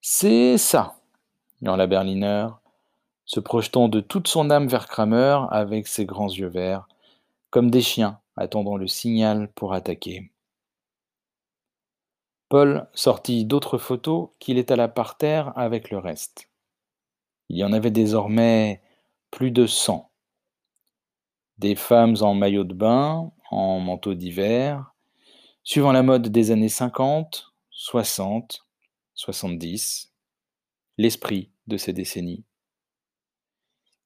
C'est 0.00 0.56
ça, 0.56 0.98
la 1.60 1.86
Berliner, 1.86 2.48
se 3.24 3.40
projetant 3.40 3.88
de 3.88 4.00
toute 4.00 4.28
son 4.28 4.50
âme 4.50 4.66
vers 4.66 4.88
Kramer 4.88 5.40
avec 5.50 5.86
ses 5.86 6.04
grands 6.04 6.30
yeux 6.30 6.48
verts, 6.48 6.88
comme 7.50 7.70
des 7.70 7.82
chiens 7.82 8.20
attendant 8.36 8.76
le 8.76 8.86
signal 8.86 9.50
pour 9.54 9.74
attaquer. 9.74 10.30
Paul 12.48 12.86
sortit 12.92 13.44
d'autres 13.44 13.78
photos 13.78 14.28
qu'il 14.38 14.58
étala 14.58 14.88
par 14.88 15.16
terre 15.16 15.52
avec 15.56 15.90
le 15.90 15.98
reste. 15.98 16.50
Il 17.48 17.58
y 17.58 17.64
en 17.64 17.72
avait 17.72 17.90
désormais 17.90 18.82
plus 19.30 19.50
de 19.50 19.66
cent. 19.66 20.10
Des 21.58 21.74
femmes 21.74 22.16
en 22.20 22.34
maillot 22.34 22.64
de 22.64 22.74
bain, 22.74 23.30
en 23.50 23.80
manteau 23.80 24.14
d'hiver, 24.14 24.92
suivant 25.62 25.92
la 25.92 26.02
mode 26.02 26.28
des 26.28 26.50
années 26.50 26.68
50, 26.68 27.52
60, 27.70 28.66
70, 29.14 30.12
l'esprit 30.98 31.50
de 31.66 31.76
ces 31.76 31.92
décennies. 31.92 32.44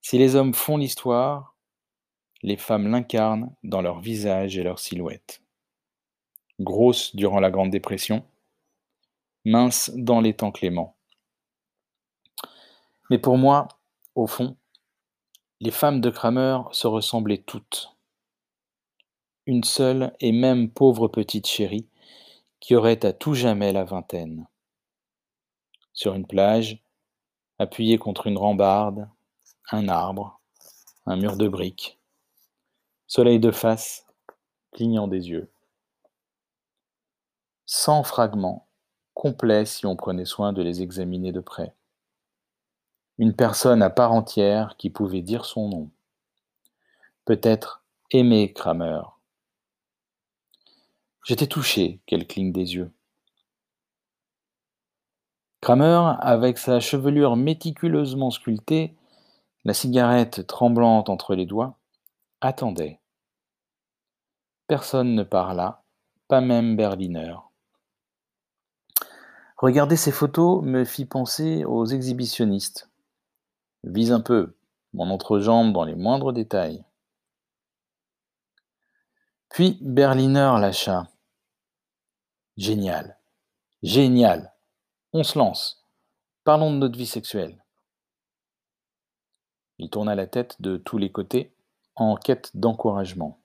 Si 0.09 0.17
les 0.17 0.37
hommes 0.37 0.53
font 0.53 0.77
l'histoire, 0.77 1.53
les 2.41 2.55
femmes 2.55 2.89
l'incarnent 2.89 3.53
dans 3.63 3.81
leur 3.81 3.99
visage 3.99 4.57
et 4.57 4.63
leur 4.63 4.79
silhouette. 4.79 5.41
Grosses 6.61 7.13
durant 7.13 7.41
la 7.41 7.51
Grande 7.51 7.71
Dépression, 7.71 8.25
minces 9.43 9.91
dans 9.93 10.21
les 10.21 10.33
temps 10.33 10.53
cléments. 10.53 10.95
Mais 13.09 13.19
pour 13.19 13.37
moi, 13.37 13.67
au 14.15 14.27
fond, 14.27 14.55
les 15.59 15.71
femmes 15.71 15.99
de 15.99 16.09
Kramer 16.09 16.59
se 16.71 16.87
ressemblaient 16.87 17.43
toutes. 17.45 17.93
Une 19.45 19.65
seule 19.65 20.15
et 20.21 20.31
même 20.31 20.69
pauvre 20.69 21.09
petite 21.09 21.47
chérie 21.47 21.89
qui 22.61 22.75
aurait 22.75 23.05
à 23.05 23.11
tout 23.11 23.33
jamais 23.33 23.73
la 23.73 23.83
vingtaine. 23.83 24.47
Sur 25.91 26.13
une 26.13 26.27
plage, 26.27 26.81
appuyée 27.59 27.97
contre 27.97 28.27
une 28.27 28.37
rambarde, 28.37 29.09
un 29.71 29.87
arbre, 29.87 30.39
un 31.05 31.17
mur 31.17 31.37
de 31.37 31.47
briques, 31.47 31.99
soleil 33.07 33.39
de 33.39 33.51
face, 33.51 34.05
clignant 34.73 35.07
des 35.07 35.29
yeux. 35.29 35.49
Cent 37.65 38.03
fragments, 38.03 38.67
complets 39.13 39.65
si 39.65 39.85
on 39.85 39.95
prenait 39.95 40.25
soin 40.25 40.53
de 40.53 40.61
les 40.61 40.81
examiner 40.81 41.31
de 41.31 41.41
près 41.41 41.73
une 43.17 43.33
personne 43.33 43.81
à 43.81 43.89
part 43.89 44.11
entière 44.11 44.75
qui 44.77 44.89
pouvait 44.89 45.21
dire 45.21 45.45
son 45.45 45.69
nom. 45.69 45.89
Peut-être 47.25 47.83
aimer 48.11 48.53
Kramer. 48.53 49.01
J'étais 51.25 51.47
touché 51.47 51.99
qu'elle 52.05 52.27
cligne 52.27 52.51
des 52.51 52.75
yeux. 52.75 52.91
Kramer, 55.61 56.13
avec 56.19 56.57
sa 56.57 56.79
chevelure 56.79 57.35
méticuleusement 57.35 58.31
sculptée, 58.31 58.95
la 59.67 59.73
cigarette 59.73 60.47
tremblante 60.47 61.09
entre 61.09 61.35
les 61.35 61.45
doigts, 61.45 61.77
attendait. 62.39 63.01
Personne 64.67 65.13
ne 65.13 65.23
parla, 65.23 65.83
pas 66.29 66.39
même 66.39 66.77
Berliner. 66.77 67.35
Regarder 69.57 69.97
ces 69.97 70.13
photos 70.13 70.63
me 70.63 70.85
fit 70.85 71.03
penser 71.03 71.65
aux 71.65 71.85
exhibitionnistes 71.85 72.89
Vise 73.83 74.13
un 74.13 74.21
peu 74.21 74.55
mon 74.93 75.09
entrejambe 75.09 75.73
dans 75.73 75.83
les 75.83 75.95
moindres 75.95 76.31
détails. 76.31 76.85
Puis 79.49 79.77
Berliner 79.81 80.55
lâcha. 80.61 81.09
Génial. 82.55 83.19
Génial. 83.83 84.53
On 85.11 85.23
se 85.23 85.37
lance. 85.37 85.85
Parlons 86.45 86.71
de 86.71 86.77
notre 86.77 86.97
vie 86.97 87.05
sexuelle. 87.05 87.61
Il 89.79 89.89
tourna 89.89 90.15
la 90.15 90.27
tête 90.27 90.61
de 90.61 90.77
tous 90.77 90.97
les 90.97 91.11
côtés 91.11 91.53
en 91.95 92.15
quête 92.15 92.51
d'encouragement. 92.55 93.39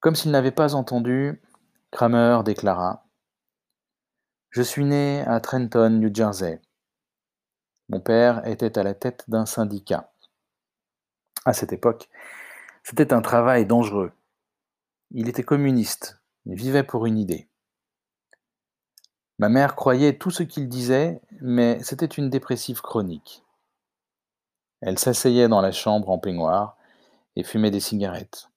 Comme 0.00 0.14
s'il 0.14 0.30
n'avait 0.30 0.50
pas 0.50 0.74
entendu, 0.74 1.42
Kramer 1.90 2.40
déclara 2.44 3.04
Je 4.50 4.62
suis 4.62 4.84
né 4.84 5.22
à 5.26 5.40
Trenton, 5.40 5.90
New 5.90 6.14
Jersey. 6.14 6.60
Mon 7.90 8.00
père 8.00 8.46
était 8.46 8.78
à 8.78 8.82
la 8.82 8.94
tête 8.94 9.24
d'un 9.28 9.44
syndicat. 9.44 10.12
À 11.44 11.52
cette 11.52 11.72
époque, 11.72 12.08
c'était 12.84 13.12
un 13.12 13.20
travail 13.20 13.66
dangereux. 13.66 14.12
Il 15.10 15.28
était 15.28 15.42
communiste, 15.42 16.20
il 16.46 16.54
vivait 16.54 16.84
pour 16.84 17.06
une 17.06 17.18
idée. 17.18 17.48
Ma 19.38 19.48
mère 19.48 19.74
croyait 19.74 20.18
tout 20.18 20.30
ce 20.30 20.42
qu'il 20.42 20.68
disait, 20.68 21.20
mais 21.40 21.82
c'était 21.82 22.06
une 22.06 22.30
dépressive 22.30 22.80
chronique. 22.80 23.42
Elle 24.80 24.98
s'asseyait 24.98 25.48
dans 25.48 25.60
la 25.60 25.72
chambre 25.72 26.10
en 26.10 26.18
peignoir 26.18 26.76
et 27.36 27.44
fumait 27.44 27.70
des 27.70 27.80
cigarettes. 27.80 28.50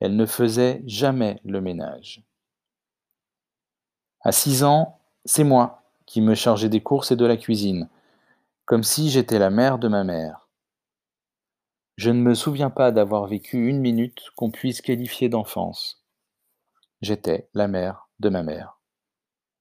Elle 0.00 0.16
ne 0.16 0.26
faisait 0.26 0.82
jamais 0.86 1.40
le 1.44 1.60
ménage. 1.60 2.22
À 4.20 4.32
six 4.32 4.62
ans, 4.62 5.00
c'est 5.24 5.44
moi 5.44 5.82
qui 6.06 6.20
me 6.20 6.34
chargeait 6.34 6.68
des 6.68 6.82
courses 6.82 7.10
et 7.10 7.16
de 7.16 7.26
la 7.26 7.36
cuisine, 7.36 7.88
comme 8.64 8.82
si 8.82 9.10
j'étais 9.10 9.38
la 9.38 9.50
mère 9.50 9.78
de 9.78 9.88
ma 9.88 10.04
mère. 10.04 10.48
Je 11.96 12.10
ne 12.10 12.20
me 12.20 12.34
souviens 12.34 12.70
pas 12.70 12.92
d'avoir 12.92 13.26
vécu 13.26 13.68
une 13.68 13.80
minute 13.80 14.30
qu'on 14.36 14.50
puisse 14.50 14.80
qualifier 14.80 15.28
d'enfance. 15.28 16.04
J'étais 17.00 17.48
la 17.54 17.68
mère 17.68 18.08
de 18.20 18.28
ma 18.28 18.42
mère. 18.42 18.78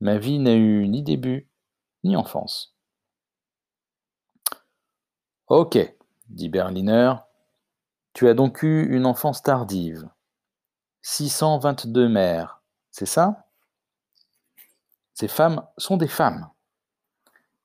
Ma 0.01 0.17
vie 0.17 0.37
n'a 0.39 0.53
eu 0.53 0.87
ni 0.87 1.01
début 1.01 1.49
ni 2.03 2.15
enfance. 2.15 2.76
Ok, 5.47 5.77
dit 6.27 6.49
Berliner, 6.49 7.13
tu 8.11 8.27
as 8.27 8.33
donc 8.33 8.63
eu 8.63 8.93
une 8.93 9.05
enfance 9.05 9.41
tardive. 9.41 10.09
622 11.03 12.09
mères, 12.09 12.61
c'est 12.91 13.05
ça? 13.05 13.47
Ces 15.13 15.29
femmes 15.29 15.65
sont 15.77 15.95
des 15.95 16.09
femmes. 16.09 16.49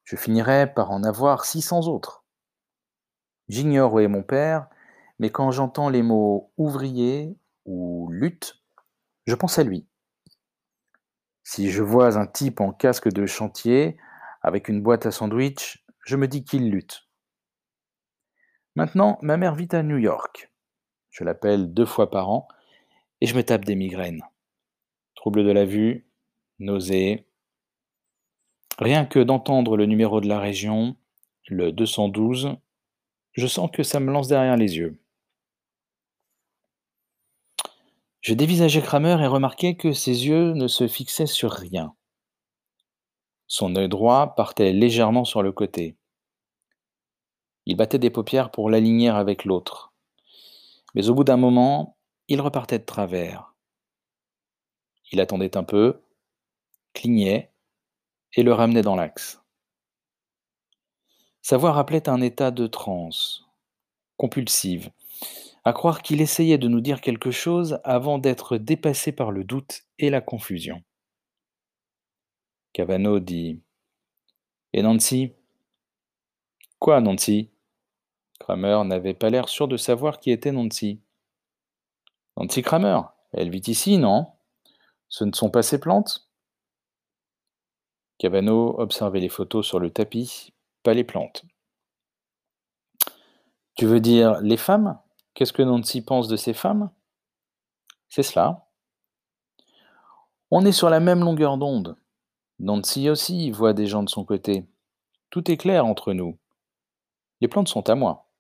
Je 0.05 0.15
finirai 0.15 0.73
par 0.73 0.93
en 0.93 1.03
avoir 1.03 1.45
600 1.45 1.89
autres. 1.89 2.23
J'ignore 3.49 3.95
où 3.95 3.99
est 3.99 4.07
mon 4.07 4.23
père, 4.23 4.69
mais 5.19 5.31
quand 5.31 5.51
j'entends 5.51 5.89
les 5.89 6.03
mots 6.03 6.53
ouvrier 6.57 7.37
ou 7.65 8.09
lutte, 8.13 8.63
je 9.27 9.35
pense 9.35 9.59
à 9.59 9.65
lui. 9.65 9.89
Si 11.43 11.73
je 11.73 11.83
vois 11.83 12.17
un 12.17 12.29
type 12.29 12.61
en 12.61 12.73
casque 12.73 13.09
de 13.09 13.27
chantier 13.27 13.97
avec 14.41 14.69
une 14.69 14.83
boîte 14.85 15.05
à 15.05 15.11
sandwich, 15.11 15.85
je 16.07 16.15
me 16.15 16.29
dis 16.29 16.45
qu'il 16.45 16.71
lutte. 16.71 17.09
Maintenant, 18.75 19.19
ma 19.21 19.37
mère 19.37 19.55
vit 19.55 19.69
à 19.73 19.83
New 19.83 19.99
York. 19.99 20.51
Je 21.11 21.25
l'appelle 21.25 21.75
deux 21.75 21.85
fois 21.85 22.11
par 22.11 22.31
an 22.31 22.49
et 23.21 23.27
je 23.27 23.35
me 23.37 23.43
tape 23.43 23.65
des 23.65 23.75
migraines. 23.75 24.23
Troubles 25.15 25.45
de 25.45 25.51
la 25.51 25.67
vue, 25.67 26.09
nausées. 26.59 27.27
Rien 28.79 29.05
que 29.05 29.19
d'entendre 29.19 29.77
le 29.77 29.85
numéro 29.87 30.21
de 30.21 30.29
la 30.29 30.41
région, 30.41 30.97
le 31.49 31.71
212, 31.71 32.57
je 33.33 33.47
sens 33.47 33.71
que 33.71 33.83
ça 33.83 34.01
me 34.01 34.11
lance 34.11 34.29
derrière 34.29 34.57
les 34.57 34.79
yeux. 34.79 34.99
Je 38.23 38.35
dévisageais 38.35 38.83
Kramer 38.83 39.21
et 39.21 39.27
remarquai 39.27 39.77
que 39.77 39.93
ses 39.93 40.27
yeux 40.27 40.53
ne 40.55 40.69
se 40.69 40.87
fixaient 40.89 41.27
sur 41.27 41.51
rien. 41.51 41.95
Son 43.49 43.77
œil 43.77 43.89
droit 43.89 44.35
partait 44.35 44.73
légèrement 44.73 45.25
sur 45.25 45.43
le 45.43 45.53
côté. 45.53 45.97
Il 47.67 47.77
battait 47.77 47.99
des 47.99 48.11
paupières 48.11 48.51
pour 48.51 48.71
l'aligner 48.71 49.09
avec 49.09 49.45
l'autre. 49.45 49.93
Mais 50.95 51.09
au 51.09 51.15
bout 51.15 51.25
d'un 51.25 51.37
moment, 51.37 51.97
il 52.29 52.41
repartait 52.41 52.79
de 52.79 52.85
travers. 52.85 53.55
Il 55.13 55.21
attendait 55.21 55.57
un 55.57 55.65
peu, 55.65 56.03
clignait 56.93 57.53
et 58.35 58.43
le 58.43 58.53
ramenait 58.53 58.83
dans 58.83 58.97
l'axe. 58.97 59.41
Sa 61.43 61.57
voix 61.57 61.73
rappelait 61.73 62.09
un 62.09 62.21
état 62.21 62.51
de 62.51 62.67
transe, 62.67 63.45
compulsive, 64.17 64.91
à 65.65 65.73
croire 65.73 66.03
qu'il 66.03 66.21
essayait 66.21 66.59
de 66.59 66.69
nous 66.69 66.81
dire 66.81 67.01
quelque 67.01 67.31
chose 67.31 67.79
avant 67.85 68.19
d'être 68.19 68.59
dépassé 68.59 69.13
par 69.13 69.31
le 69.31 69.45
doute 69.45 69.83
et 69.99 70.11
la 70.11 70.21
confusion. 70.21 70.83
Cavano 72.73 73.21
dit 73.21 73.61
Et 74.73 74.83
Nancy? 74.83 75.33
Quoi, 76.79 77.01
Nancy? 77.01 77.52
Kramer 78.43 78.83
n'avait 78.85 79.15
pas 79.15 79.31
l'air 79.31 79.49
sûr 79.49 79.69
de 79.69 79.77
savoir 79.77 80.19
qui 80.19 80.33
était 80.33 80.51
Nancy. 80.51 81.01
Nancy 82.37 82.61
Kramer, 82.63 83.01
elle 83.33 83.51
vit 83.51 83.63
ici, 83.69 83.99
non? 83.99 84.33
Ce 85.09 85.23
ne 85.23 85.33
sont 85.33 85.49
pas 85.49 85.63
ses 85.63 85.79
plantes? 85.79 86.29
Cavano 88.19 88.81
observait 88.81 89.21
les 89.21 89.29
photos 89.29 89.65
sur 89.65 89.79
le 89.79 89.91
tapis, 89.91 90.53
pas 90.83 90.93
les 90.93 91.05
plantes. 91.05 91.45
Tu 93.75 93.87
veux 93.87 94.01
dire 94.01 94.41
les 94.41 94.57
femmes? 94.57 94.99
Qu'est-ce 95.35 95.53
que 95.53 95.63
Nancy 95.63 96.03
pense 96.05 96.27
de 96.27 96.37
ces 96.37 96.53
femmes? 96.53 96.91
C'est 98.09 98.25
cela. 98.25 98.67
On 100.51 100.67
est 100.67 100.73
sur 100.73 100.91
la 100.91 100.99
même 100.99 101.21
longueur 101.21 101.59
d'onde. 101.59 101.97
Nancy 102.59 103.09
aussi 103.09 103.53
voit 103.53 103.73
des 103.73 103.87
gens 103.87 104.03
de 104.03 104.11
son 104.11 104.25
côté. 104.25 104.67
Tout 105.31 105.49
est 105.49 105.57
clair 105.57 105.87
entre 105.87 106.13
nous. 106.13 106.37
Les 107.41 107.49
plantes 107.49 107.69
sont 107.69 107.89
à 107.89 107.95
moi. 107.95 108.32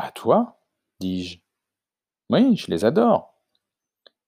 À 0.00 0.12
toi 0.12 0.60
dis-je. 1.00 1.40
Oui, 2.30 2.56
je 2.56 2.68
les 2.68 2.84
adore. 2.84 3.34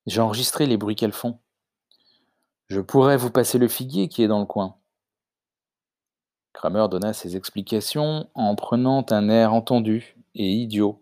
J'ai 0.04 0.20
enregistré 0.20 0.66
les 0.66 0.76
bruits 0.76 0.96
qu'elles 0.96 1.12
font. 1.12 1.38
Je 2.66 2.80
pourrais 2.80 3.16
vous 3.16 3.30
passer 3.30 3.56
le 3.56 3.68
figuier 3.68 4.08
qui 4.08 4.24
est 4.24 4.28
dans 4.28 4.40
le 4.40 4.46
coin. 4.46 4.74
Kramer 6.52 6.86
donna 6.90 7.12
ses 7.12 7.36
explications 7.36 8.28
en 8.34 8.56
prenant 8.56 9.06
un 9.10 9.28
air 9.28 9.54
entendu 9.54 10.16
et 10.34 10.50
idiot 10.50 11.00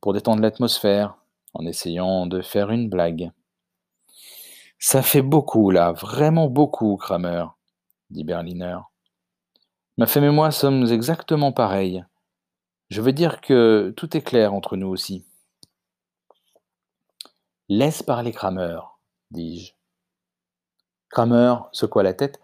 pour 0.00 0.14
détendre 0.14 0.42
l'atmosphère, 0.42 1.16
en 1.54 1.64
essayant 1.64 2.26
de 2.26 2.42
faire 2.42 2.70
une 2.70 2.88
blague. 2.88 3.30
Ça 4.80 5.02
fait 5.02 5.22
beaucoup 5.22 5.70
là, 5.70 5.92
vraiment 5.92 6.48
beaucoup, 6.48 6.96
Kramer, 6.96 7.44
dit 8.10 8.24
Berliner. 8.24 8.78
Ma 9.96 10.06
femme 10.06 10.24
et 10.24 10.30
moi 10.30 10.50
sommes 10.50 10.86
exactement 10.86 11.52
pareils. 11.52 12.04
Je 12.88 13.02
veux 13.02 13.12
dire 13.12 13.40
que 13.40 13.92
tout 13.96 14.16
est 14.16 14.22
clair 14.22 14.54
entre 14.54 14.76
nous 14.76 14.88
aussi. 14.88 15.26
Laisse 17.68 18.02
parler 18.02 18.32
Kramer, 18.32 18.80
dis-je. 19.30 19.74
Kramer 21.10 21.54
secoua 21.72 22.02
la 22.02 22.14
tête 22.14 22.40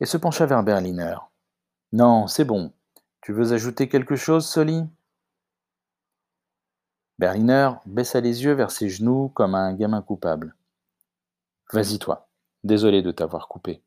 et 0.00 0.06
se 0.06 0.16
pencha 0.16 0.46
vers 0.46 0.62
Berliner. 0.62 1.16
Non, 1.92 2.26
c'est 2.28 2.44
bon. 2.44 2.72
Tu 3.20 3.32
veux 3.32 3.52
ajouter 3.52 3.88
quelque 3.88 4.16
chose, 4.16 4.46
Soli? 4.46 4.84
Berliner 7.18 7.70
baissa 7.86 8.20
les 8.20 8.44
yeux 8.44 8.52
vers 8.52 8.70
ses 8.70 8.88
genoux 8.88 9.28
comme 9.30 9.54
un 9.54 9.74
gamin 9.74 10.02
coupable. 10.02 10.56
Vas-y, 11.72 11.98
toi. 11.98 12.28
Désolé 12.64 13.02
de 13.02 13.12
t'avoir 13.12 13.48
coupé. 13.48 13.82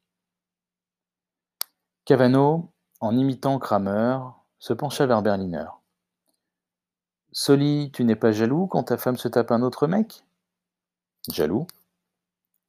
Cavano, 2.06 2.74
en 3.00 3.18
imitant 3.18 3.60
Kramer, 3.60 4.20
se 4.60 4.74
pencha 4.74 5.06
vers 5.06 5.22
Berliner. 5.22 5.68
Soli, 7.32 7.92
tu 7.92 8.04
n'es 8.04 8.16
pas 8.16 8.32
jaloux 8.32 8.68
quand 8.68 8.84
ta 8.84 8.98
femme 8.98 9.18
se 9.18 9.28
tape 9.28 9.52
un 9.52 9.62
autre 9.62 9.88
mec? 9.88 10.24
Jaloux 11.32 11.68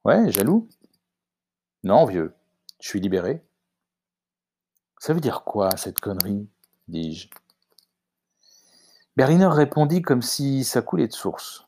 Ouais, 0.05 0.31
jaloux 0.31 0.67
Non, 1.83 2.05
vieux, 2.05 2.33
je 2.81 2.87
suis 2.87 2.99
libéré. 2.99 3.43
Ça 4.99 5.13
veut 5.13 5.21
dire 5.21 5.43
quoi, 5.43 5.75
cette 5.77 5.99
connerie? 5.99 6.47
dis-je. 6.87 7.29
Berliner 9.15 9.47
répondit 9.47 10.01
comme 10.01 10.21
si 10.21 10.63
ça 10.63 10.81
coulait 10.81 11.07
de 11.07 11.13
source. 11.13 11.67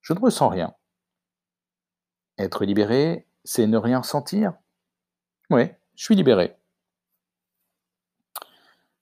Je 0.00 0.12
ne 0.12 0.20
ressens 0.20 0.48
rien. 0.48 0.74
Être 2.38 2.64
libéré, 2.64 3.26
c'est 3.44 3.66
ne 3.66 3.76
rien 3.76 3.98
ressentir 3.98 4.54
Oui, 5.50 5.70
je 5.94 6.04
suis 6.04 6.14
libéré. 6.14 6.56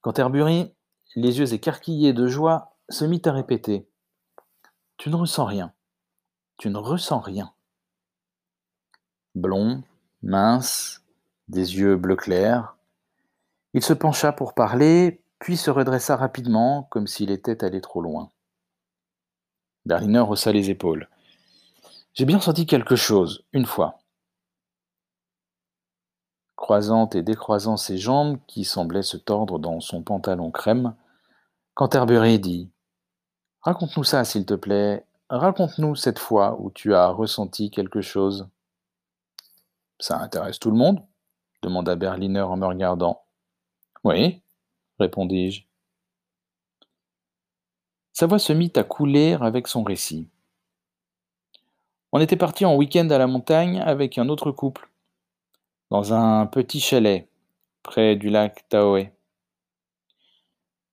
Canterbury, 0.01 0.75
les 1.17 1.39
yeux 1.39 1.53
écarquillés 1.53 2.13
de 2.13 2.27
joie, 2.27 2.78
se 2.89 3.05
mit 3.05 3.23
à 3.25 3.33
répéter 3.33 3.89
Tu 4.97 5.11
ne 5.11 5.17
ressens 5.17 5.45
rien. 5.45 5.73
Tu 6.57 6.71
ne 6.71 6.79
ressens 6.79 7.21
rien. 7.21 7.53
Blond, 9.35 9.83
mince, 10.23 11.03
des 11.49 11.77
yeux 11.77 11.97
bleu 11.97 12.17
clair, 12.17 12.77
il 13.75 13.83
se 13.83 13.93
pencha 13.93 14.33
pour 14.33 14.55
parler, 14.55 15.23
puis 15.39 15.57
se 15.57 15.71
redressa 15.71 16.17
rapidement, 16.17 16.85
comme 16.85 17.07
s'il 17.07 17.31
était 17.31 17.63
allé 17.63 17.81
trop 17.81 18.01
loin. 18.01 18.31
Berliner 19.85 20.21
haussa 20.21 20.53
les 20.53 20.71
épaules. 20.71 21.09
J'ai 22.15 22.25
bien 22.25 22.41
senti 22.41 22.67
quelque 22.67 22.97
chose, 22.97 23.45
une 23.53 23.67
fois. 23.67 24.01
Croisant 26.57 27.09
et 27.11 27.23
décroisant 27.23 27.77
ses 27.77 27.99
jambes, 27.99 28.39
qui 28.49 28.65
semblaient 28.65 29.03
se 29.03 29.17
tordre 29.17 29.59
dans 29.59 29.81
son 29.81 30.03
pantalon 30.03 30.51
crème, 30.51 30.97
Canterbury 31.75 32.41
dit 32.41 32.71
Raconte-nous 33.63 34.05
ça, 34.05 34.25
s'il 34.25 34.47
te 34.47 34.55
plaît. 34.55 35.05
Raconte-nous 35.31 35.95
cette 35.95 36.19
fois 36.19 36.57
où 36.61 36.71
tu 36.71 36.95
as 36.95 37.09
ressenti 37.09 37.71
quelque 37.71 38.01
chose. 38.01 38.49
Ça 39.99 40.19
intéresse 40.19 40.59
tout 40.59 40.71
le 40.71 40.77
monde? 40.77 41.03
demanda 41.63 41.97
Berliner 41.97 42.43
en 42.43 42.57
me 42.57 42.67
regardant. 42.67 43.23
Oui, 44.05 44.41
répondis-je. 45.01 45.65
Sa 48.13 48.27
voix 48.27 48.39
se 48.39 48.53
mit 48.53 48.73
à 48.77 48.85
couler 48.85 49.37
avec 49.41 49.67
son 49.69 49.83
récit. 49.83 50.29
On 52.13 52.21
était 52.21 52.37
parti 52.37 52.65
en 52.65 52.75
week-end 52.75 53.09
à 53.11 53.19
la 53.19 53.27
montagne 53.27 53.81
avec 53.81 54.19
un 54.19 54.29
autre 54.29 54.51
couple, 54.51 54.89
dans 55.91 56.15
un 56.15 56.47
petit 56.47 56.81
chalet 56.81 57.29
près 57.83 58.17
du 58.17 58.31
lac 58.31 58.67
Taoé. 58.69 59.13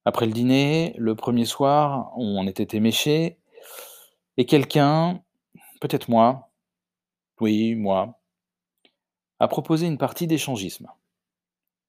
Après 0.06 0.28
le 0.28 0.32
dîner, 0.32 0.93
le 0.97 1.16
premier 1.16 1.45
soir, 1.45 2.12
on 2.16 2.47
était 2.47 2.78
éméchés, 2.78 3.39
et 4.38 4.45
quelqu'un, 4.45 5.24
peut-être 5.82 6.10
moi, 6.10 6.51
oui, 7.41 7.76
moi, 7.76 8.20
a 9.39 9.47
proposé 9.47 9.88
une 9.88 9.97
partie 9.97 10.28
d'échangisme. 10.28 10.88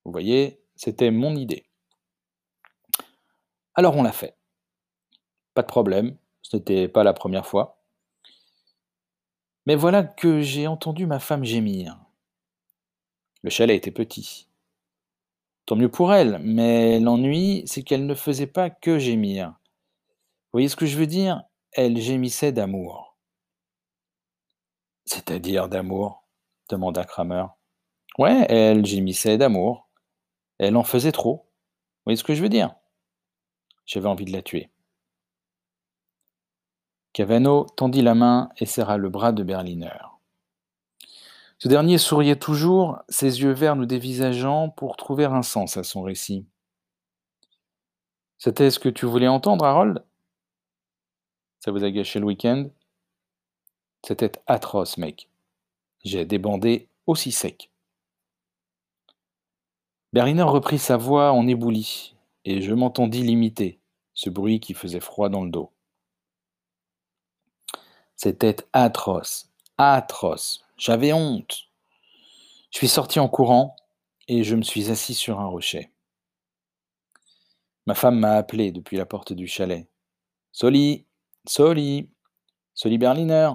Vous 0.05 0.12
voyez, 0.12 0.61
c'était 0.75 1.11
mon 1.11 1.37
idée. 1.37 1.67
Alors 3.75 3.97
on 3.97 4.03
l'a 4.03 4.12
fait. 4.12 4.37
Pas 5.55 5.62
de 5.62 5.67
problème, 5.67 6.17
ce 6.43 6.57
n'était 6.57 6.89
pas 6.89 7.05
la 7.05 7.12
première 7.12 7.47
fois. 7.47 7.83
Mais 9.67 9.75
voilà 9.75 10.05
que 10.05 10.41
j'ai 10.41 10.67
entendu 10.67 11.07
ma 11.07 11.19
femme 11.19 11.45
gémir. 11.45 11.99
Le 13.43 13.51
chalet 13.51 13.77
était 13.77 13.91
petit. 13.91 14.49
Tant 15.67 15.75
mieux 15.75 15.91
pour 15.91 16.14
elle, 16.14 16.39
mais 16.45 17.01
l'ennui, 17.01 17.64
c'est 17.67 17.83
qu'elle 17.83 18.07
ne 18.07 18.14
faisait 18.14 18.47
pas 18.47 18.71
que 18.71 19.01
gémir. 19.01 19.49
Vous 19.49 20.53
voyez 20.53 20.69
ce 20.69 20.77
que 20.77 20.87
je 20.87 20.97
veux 20.97 21.09
dire? 21.09 21.43
Elle 21.73 22.01
gémissait 22.01 22.53
d'amour. 22.53 23.17
C'est-à-dire 25.05 25.69
d'amour? 25.69 26.23
demanda 26.69 27.05
Kramer. 27.05 27.47
Ouais, 28.19 28.47
elle 28.49 28.87
gémissait 28.87 29.39
d'amour. 29.39 29.89
Elle 30.59 30.77
en 30.77 30.85
faisait 30.85 31.12
trop. 31.12 31.37
Vous 31.37 32.03
voyez 32.07 32.17
ce 32.17 32.25
que 32.25 32.35
je 32.35 32.43
veux 32.43 32.49
dire? 32.49 32.75
J'avais 33.87 34.09
envie 34.09 34.25
de 34.25 34.33
la 34.33 34.43
tuer. 34.43 34.71
Cavano 37.12 37.64
tendit 37.64 38.03
la 38.03 38.14
main 38.14 38.51
et 38.59 38.67
serra 38.67 38.99
le 38.99 39.09
bras 39.09 39.33
de 39.33 39.43
Berliner. 39.43 40.16
Ce 41.59 41.69
dernier 41.69 41.97
souriait 41.97 42.37
toujours, 42.37 42.99
ses 43.09 43.41
yeux 43.41 43.53
verts 43.53 43.77
nous 43.77 43.87
dévisageant 43.87 44.69
pour 44.69 44.97
trouver 44.97 45.25
un 45.25 45.43
sens 45.43 45.77
à 45.77 45.85
son 45.85 46.03
récit. 46.03 46.47
C'était 48.37 48.71
ce 48.71 48.79
que 48.79 48.91
tu 48.91 49.07
voulais 49.07 49.29
entendre, 49.29 49.65
Harold? 49.65 50.05
Ça 51.61 51.71
vous 51.73 51.83
a 51.83 51.91
gâché 51.91 52.21
le 52.21 52.27
week-end? 52.27 52.69
C'était 54.07 54.33
atroce, 54.47 54.99
mec. 54.99 55.31
J'ai 56.05 56.27
débandé 56.27 56.89
aussi 57.07 57.33
sec. 57.33 57.71
Berliner 60.13 60.43
reprit 60.43 60.79
sa 60.79 60.99
voix 60.99 61.33
en 61.33 61.47
éboulis, 61.47 62.15
et 62.45 62.61
je 62.61 62.75
m'entendis 62.75 63.23
l'imiter, 63.23 63.81
ce 64.13 64.29
bruit 64.29 64.61
qui 64.61 64.75
faisait 64.75 65.01
froid 65.01 65.31
dans 65.31 65.45
le 65.45 65.51
dos. 65.51 65.73
C'était 68.15 68.57
atroce, 68.73 69.51
atroce. 69.79 70.66
J'avais 70.77 71.14
honte. 71.14 71.70
Je 72.70 72.77
suis 72.77 72.89
sorti 72.89 73.18
en 73.18 73.31
courant 73.31 73.77
et 74.29 74.45
je 74.45 74.55
me 74.55 74.62
suis 74.62 74.91
assis 74.91 75.14
sur 75.14 75.41
un 75.41 75.47
rocher. 75.47 75.91
Ma 77.87 77.95
femme 77.95 78.18
m'a 78.18 78.33
appelé 78.33 78.72
depuis 78.72 78.99
la 78.99 79.07
porte 79.07 79.33
du 79.33 79.47
chalet. 79.47 79.89
Soli, 80.53 81.07
Soli, 81.47 82.11
Soli 82.74 82.99
Berliner. 82.99 83.53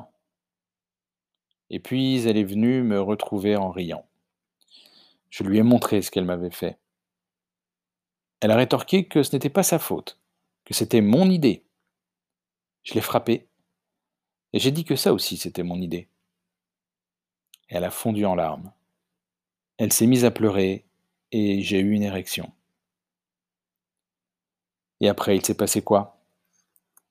Et 1.70 1.80
puis 1.80 2.26
elle 2.26 2.38
est 2.38 2.44
venue 2.44 2.82
me 2.82 3.00
retrouver 3.00 3.56
en 3.56 3.70
riant. 3.70 4.08
Je 5.30 5.44
lui 5.44 5.60
ai 5.60 5.64
montré 5.64 6.02
ce 6.02 6.10
qu'elle 6.10 6.26
m'avait 6.26 6.50
fait. 6.50 6.80
Elle 8.40 8.50
a 8.50 8.56
rétorqué 8.56 9.08
que 9.08 9.22
ce 9.22 9.36
n'était 9.36 9.50
pas 9.52 9.64
sa 9.64 9.78
faute, 9.78 10.20
que 10.66 10.74
c'était 10.74 11.02
mon 11.02 11.30
idée. 11.30 11.66
Je 12.82 12.96
l'ai 12.96 13.02
frappée, 13.02 13.48
et 14.54 14.60
j'ai 14.60 14.72
dit 14.72 14.86
que 14.86 14.96
ça 14.96 15.14
aussi 15.14 15.38
c'était 15.38 15.62
mon 15.62 15.80
idée 15.80 16.11
elle 17.72 17.86
a 17.86 17.90
fondu 17.90 18.26
en 18.26 18.36
larmes. 18.36 18.72
Elle 19.78 19.94
s'est 19.94 20.06
mise 20.06 20.26
à 20.26 20.32
pleurer 20.32 20.86
et 21.32 21.62
j'ai 21.62 21.80
eu 21.80 21.92
une 21.92 22.04
érection. 22.04 22.52
Et 25.00 25.08
après, 25.08 25.38
il 25.38 25.44
s'est 25.44 25.56
passé 25.56 25.82
quoi? 25.82 26.20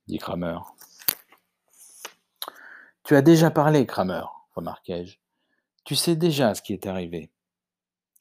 dit 0.06 0.18
Kramer. 0.18 0.58
Tu 3.04 3.16
as 3.16 3.22
déjà 3.22 3.50
parlé, 3.50 3.86
Kramer, 3.86 4.22
remarquai-je. 4.54 5.16
Tu 5.84 5.96
sais 5.96 6.14
déjà 6.14 6.54
ce 6.54 6.62
qui 6.62 6.74
est 6.74 6.86
arrivé. 6.86 7.30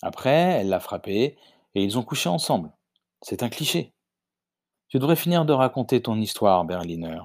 Après, 0.02 0.32
elle 0.32 0.70
l'a 0.70 0.80
frappé 0.80 1.38
et 1.76 1.84
ils 1.84 1.98
ont 1.98 2.04
couché 2.04 2.30
ensemble. 2.30 2.72
C'est 3.22 3.44
un 3.44 3.50
cliché. 3.50 3.94
Tu 4.88 4.98
devrais 4.98 5.18
finir 5.18 5.46
de 5.46 5.54
raconter 5.54 6.02
ton 6.02 6.20
histoire, 6.20 6.64
Berliner. 6.64 7.20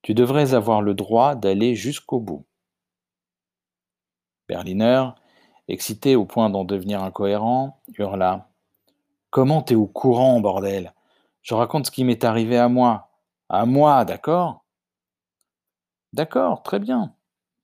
Tu 0.00 0.14
devrais 0.14 0.54
avoir 0.54 0.80
le 0.80 0.94
droit 0.94 1.34
d'aller 1.34 1.74
jusqu'au 1.74 2.20
bout. 2.20 2.46
Berliner, 4.48 5.10
excité 5.68 6.16
au 6.16 6.24
point 6.24 6.50
d'en 6.50 6.64
devenir 6.64 7.02
incohérent, 7.02 7.80
hurla. 7.98 8.48
Comment 9.30 9.62
t'es 9.62 9.74
au 9.74 9.86
courant, 9.86 10.40
bordel? 10.40 10.94
Je 11.42 11.54
raconte 11.54 11.86
ce 11.86 11.90
qui 11.90 12.04
m'est 12.04 12.24
arrivé 12.24 12.58
à 12.58 12.68
moi. 12.68 13.10
À 13.48 13.66
moi, 13.66 14.04
d'accord? 14.04 14.64
D'accord, 16.12 16.62
très 16.62 16.78
bien. 16.78 17.14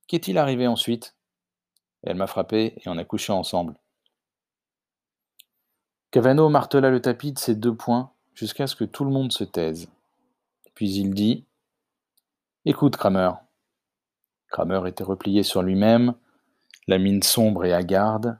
Qu'est-il 0.07 0.37
arrivé 0.37 0.67
ensuite? 0.67 1.15
Elle 2.03 2.17
m'a 2.17 2.27
frappé 2.27 2.75
et 2.77 2.87
on 2.87 2.97
a 2.97 3.05
couché 3.05 3.31
ensemble. 3.33 3.75
Cavano 6.11 6.49
martela 6.49 6.89
le 6.89 7.01
tapis 7.01 7.31
de 7.31 7.39
ses 7.39 7.55
deux 7.55 7.75
poings 7.75 8.11
jusqu'à 8.35 8.67
ce 8.67 8.75
que 8.75 8.83
tout 8.83 9.05
le 9.05 9.11
monde 9.11 9.31
se 9.31 9.43
taise. 9.43 9.89
Puis 10.75 10.93
il 10.95 11.13
dit 11.13 11.45
Écoute, 12.65 12.97
Kramer. 12.97 13.31
Kramer 14.49 14.87
était 14.87 15.03
replié 15.03 15.43
sur 15.43 15.63
lui-même, 15.63 16.13
la 16.87 16.97
mine 16.97 17.23
sombre 17.23 17.65
et 17.65 17.73
hagarde, 17.73 18.39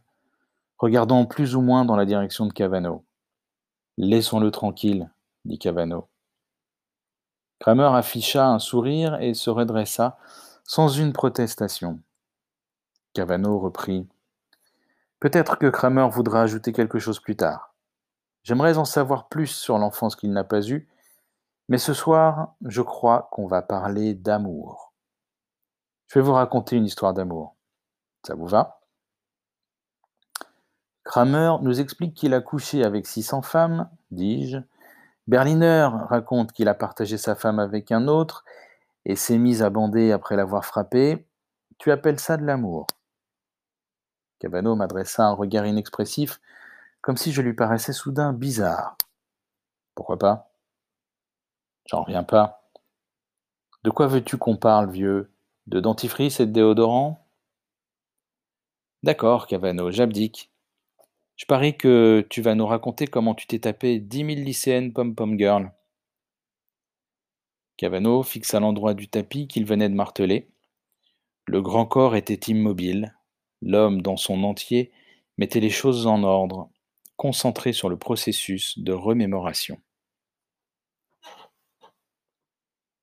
regardant 0.78 1.26
plus 1.26 1.56
ou 1.56 1.62
moins 1.62 1.86
dans 1.86 1.96
la 1.96 2.06
direction 2.06 2.46
de 2.46 2.54
Cavano. 2.54 3.06
Laissons-le 3.98 4.52
tranquille, 4.52 5.10
dit 5.46 5.60
Cavano. 5.60 6.10
Kramer 7.60 7.96
afficha 7.96 8.48
un 8.48 8.60
sourire 8.60 9.16
et 9.22 9.34
se 9.34 9.50
redressa 9.50 10.18
sans 10.64 10.90
une 10.90 11.14
protestation. 11.14 12.02
Cavano 13.14 13.60
reprit. 13.60 14.08
Peut-être 15.20 15.58
que 15.58 15.70
Kramer 15.70 16.08
voudra 16.10 16.42
ajouter 16.42 16.74
quelque 16.74 17.00
chose 17.00 17.20
plus 17.20 17.38
tard. 17.38 17.74
J'aimerais 18.44 18.78
en 18.78 18.84
savoir 18.84 19.30
plus 19.30 19.48
sur 19.48 19.78
l'enfance 19.78 20.18
qu'il 20.18 20.34
n'a 20.34 20.44
pas 20.44 20.68
eue, 20.68 20.90
mais 21.70 21.78
ce 21.78 21.94
soir, 21.94 22.56
je 22.66 22.82
crois 22.82 23.30
qu'on 23.32 23.48
va 23.48 23.62
parler 23.62 24.14
d'amour. 24.14 24.94
Je 26.08 26.20
vais 26.20 26.26
vous 26.26 26.34
raconter 26.34 26.76
une 26.76 26.86
histoire 26.86 27.14
d'amour. 27.14 27.53
Ça 28.26 28.36
vous 28.36 28.48
va? 28.48 28.82
Kramer 31.04 31.58
nous 31.62 31.82
explique 31.82 32.16
qu'il 32.16 32.34
a 32.34 32.42
couché 32.42 32.84
avec 32.84 33.06
600 33.06 33.42
femmes, 33.42 33.90
dis-je. 34.12 34.58
Berliner 35.28 35.90
raconte 36.10 36.52
qu'il 36.54 36.68
a 36.70 36.74
partagé 36.74 37.18
sa 37.18 37.36
femme 37.36 37.60
avec 37.60 37.92
un 37.92 38.08
autre 38.08 38.44
et 39.06 39.16
s'est 39.16 39.38
mis 39.38 39.62
à 39.62 39.70
bander 39.70 40.12
après 40.12 40.36
l'avoir 40.36 40.66
frappé. 40.66 41.28
Tu 41.78 41.92
appelles 41.92 42.20
ça 42.20 42.38
de 42.38 42.46
l'amour 42.46 42.88
Cavano 44.40 44.76
m'adressa 44.76 45.26
un 45.26 45.34
regard 45.34 45.66
inexpressif, 45.66 46.42
comme 47.02 47.16
si 47.16 47.32
je 47.32 47.42
lui 47.42 47.54
paraissais 47.54 47.94
soudain 47.94 48.34
bizarre. 48.34 48.98
Pourquoi 49.96 50.18
pas? 50.18 50.52
J'en 51.86 52.04
reviens 52.04 52.24
pas. 52.24 52.70
De 53.84 53.90
quoi 53.90 54.08
veux-tu 54.08 54.38
qu'on 54.38 54.58
parle, 54.58 54.90
vieux? 54.90 55.32
De 55.68 55.80
dentifrice 55.80 56.40
et 56.42 56.46
de 56.46 56.52
déodorant? 56.52 57.23
D'accord, 59.04 59.48
Cavano, 59.48 59.92
j'abdique. 59.92 60.50
Je 61.36 61.46
parie 61.46 61.76
que 61.76 62.26
tu 62.30 62.42
vas 62.42 62.56
nous 62.56 62.66
raconter 62.66 63.06
comment 63.06 63.36
tu 63.36 63.48
t'es 63.48 63.60
tapé 63.60 64.00
dix 64.00 64.24
mille 64.24 64.46
lycéennes 64.46 64.94
pom-pom 64.94 65.38
girl. 65.38 65.74
Cavano 67.76 68.24
fixa 68.24 68.62
l'endroit 68.62 68.94
du 68.94 69.10
tapis 69.10 69.50
qu'il 69.50 69.66
venait 69.66 69.90
de 69.90 69.94
marteler. 69.94 70.48
Le 71.48 71.62
grand 71.62 71.86
corps 71.86 72.16
était 72.16 72.50
immobile. 72.50 73.14
L'homme, 73.62 74.02
dans 74.02 74.16
son 74.16 74.42
entier, 74.46 74.94
mettait 75.38 75.60
les 75.60 75.70
choses 75.70 76.08
en 76.08 76.24
ordre, 76.24 76.70
concentré 77.18 77.74
sur 77.74 77.90
le 77.90 77.98
processus 77.98 78.80
de 78.80 78.94
remémoration. 78.94 79.82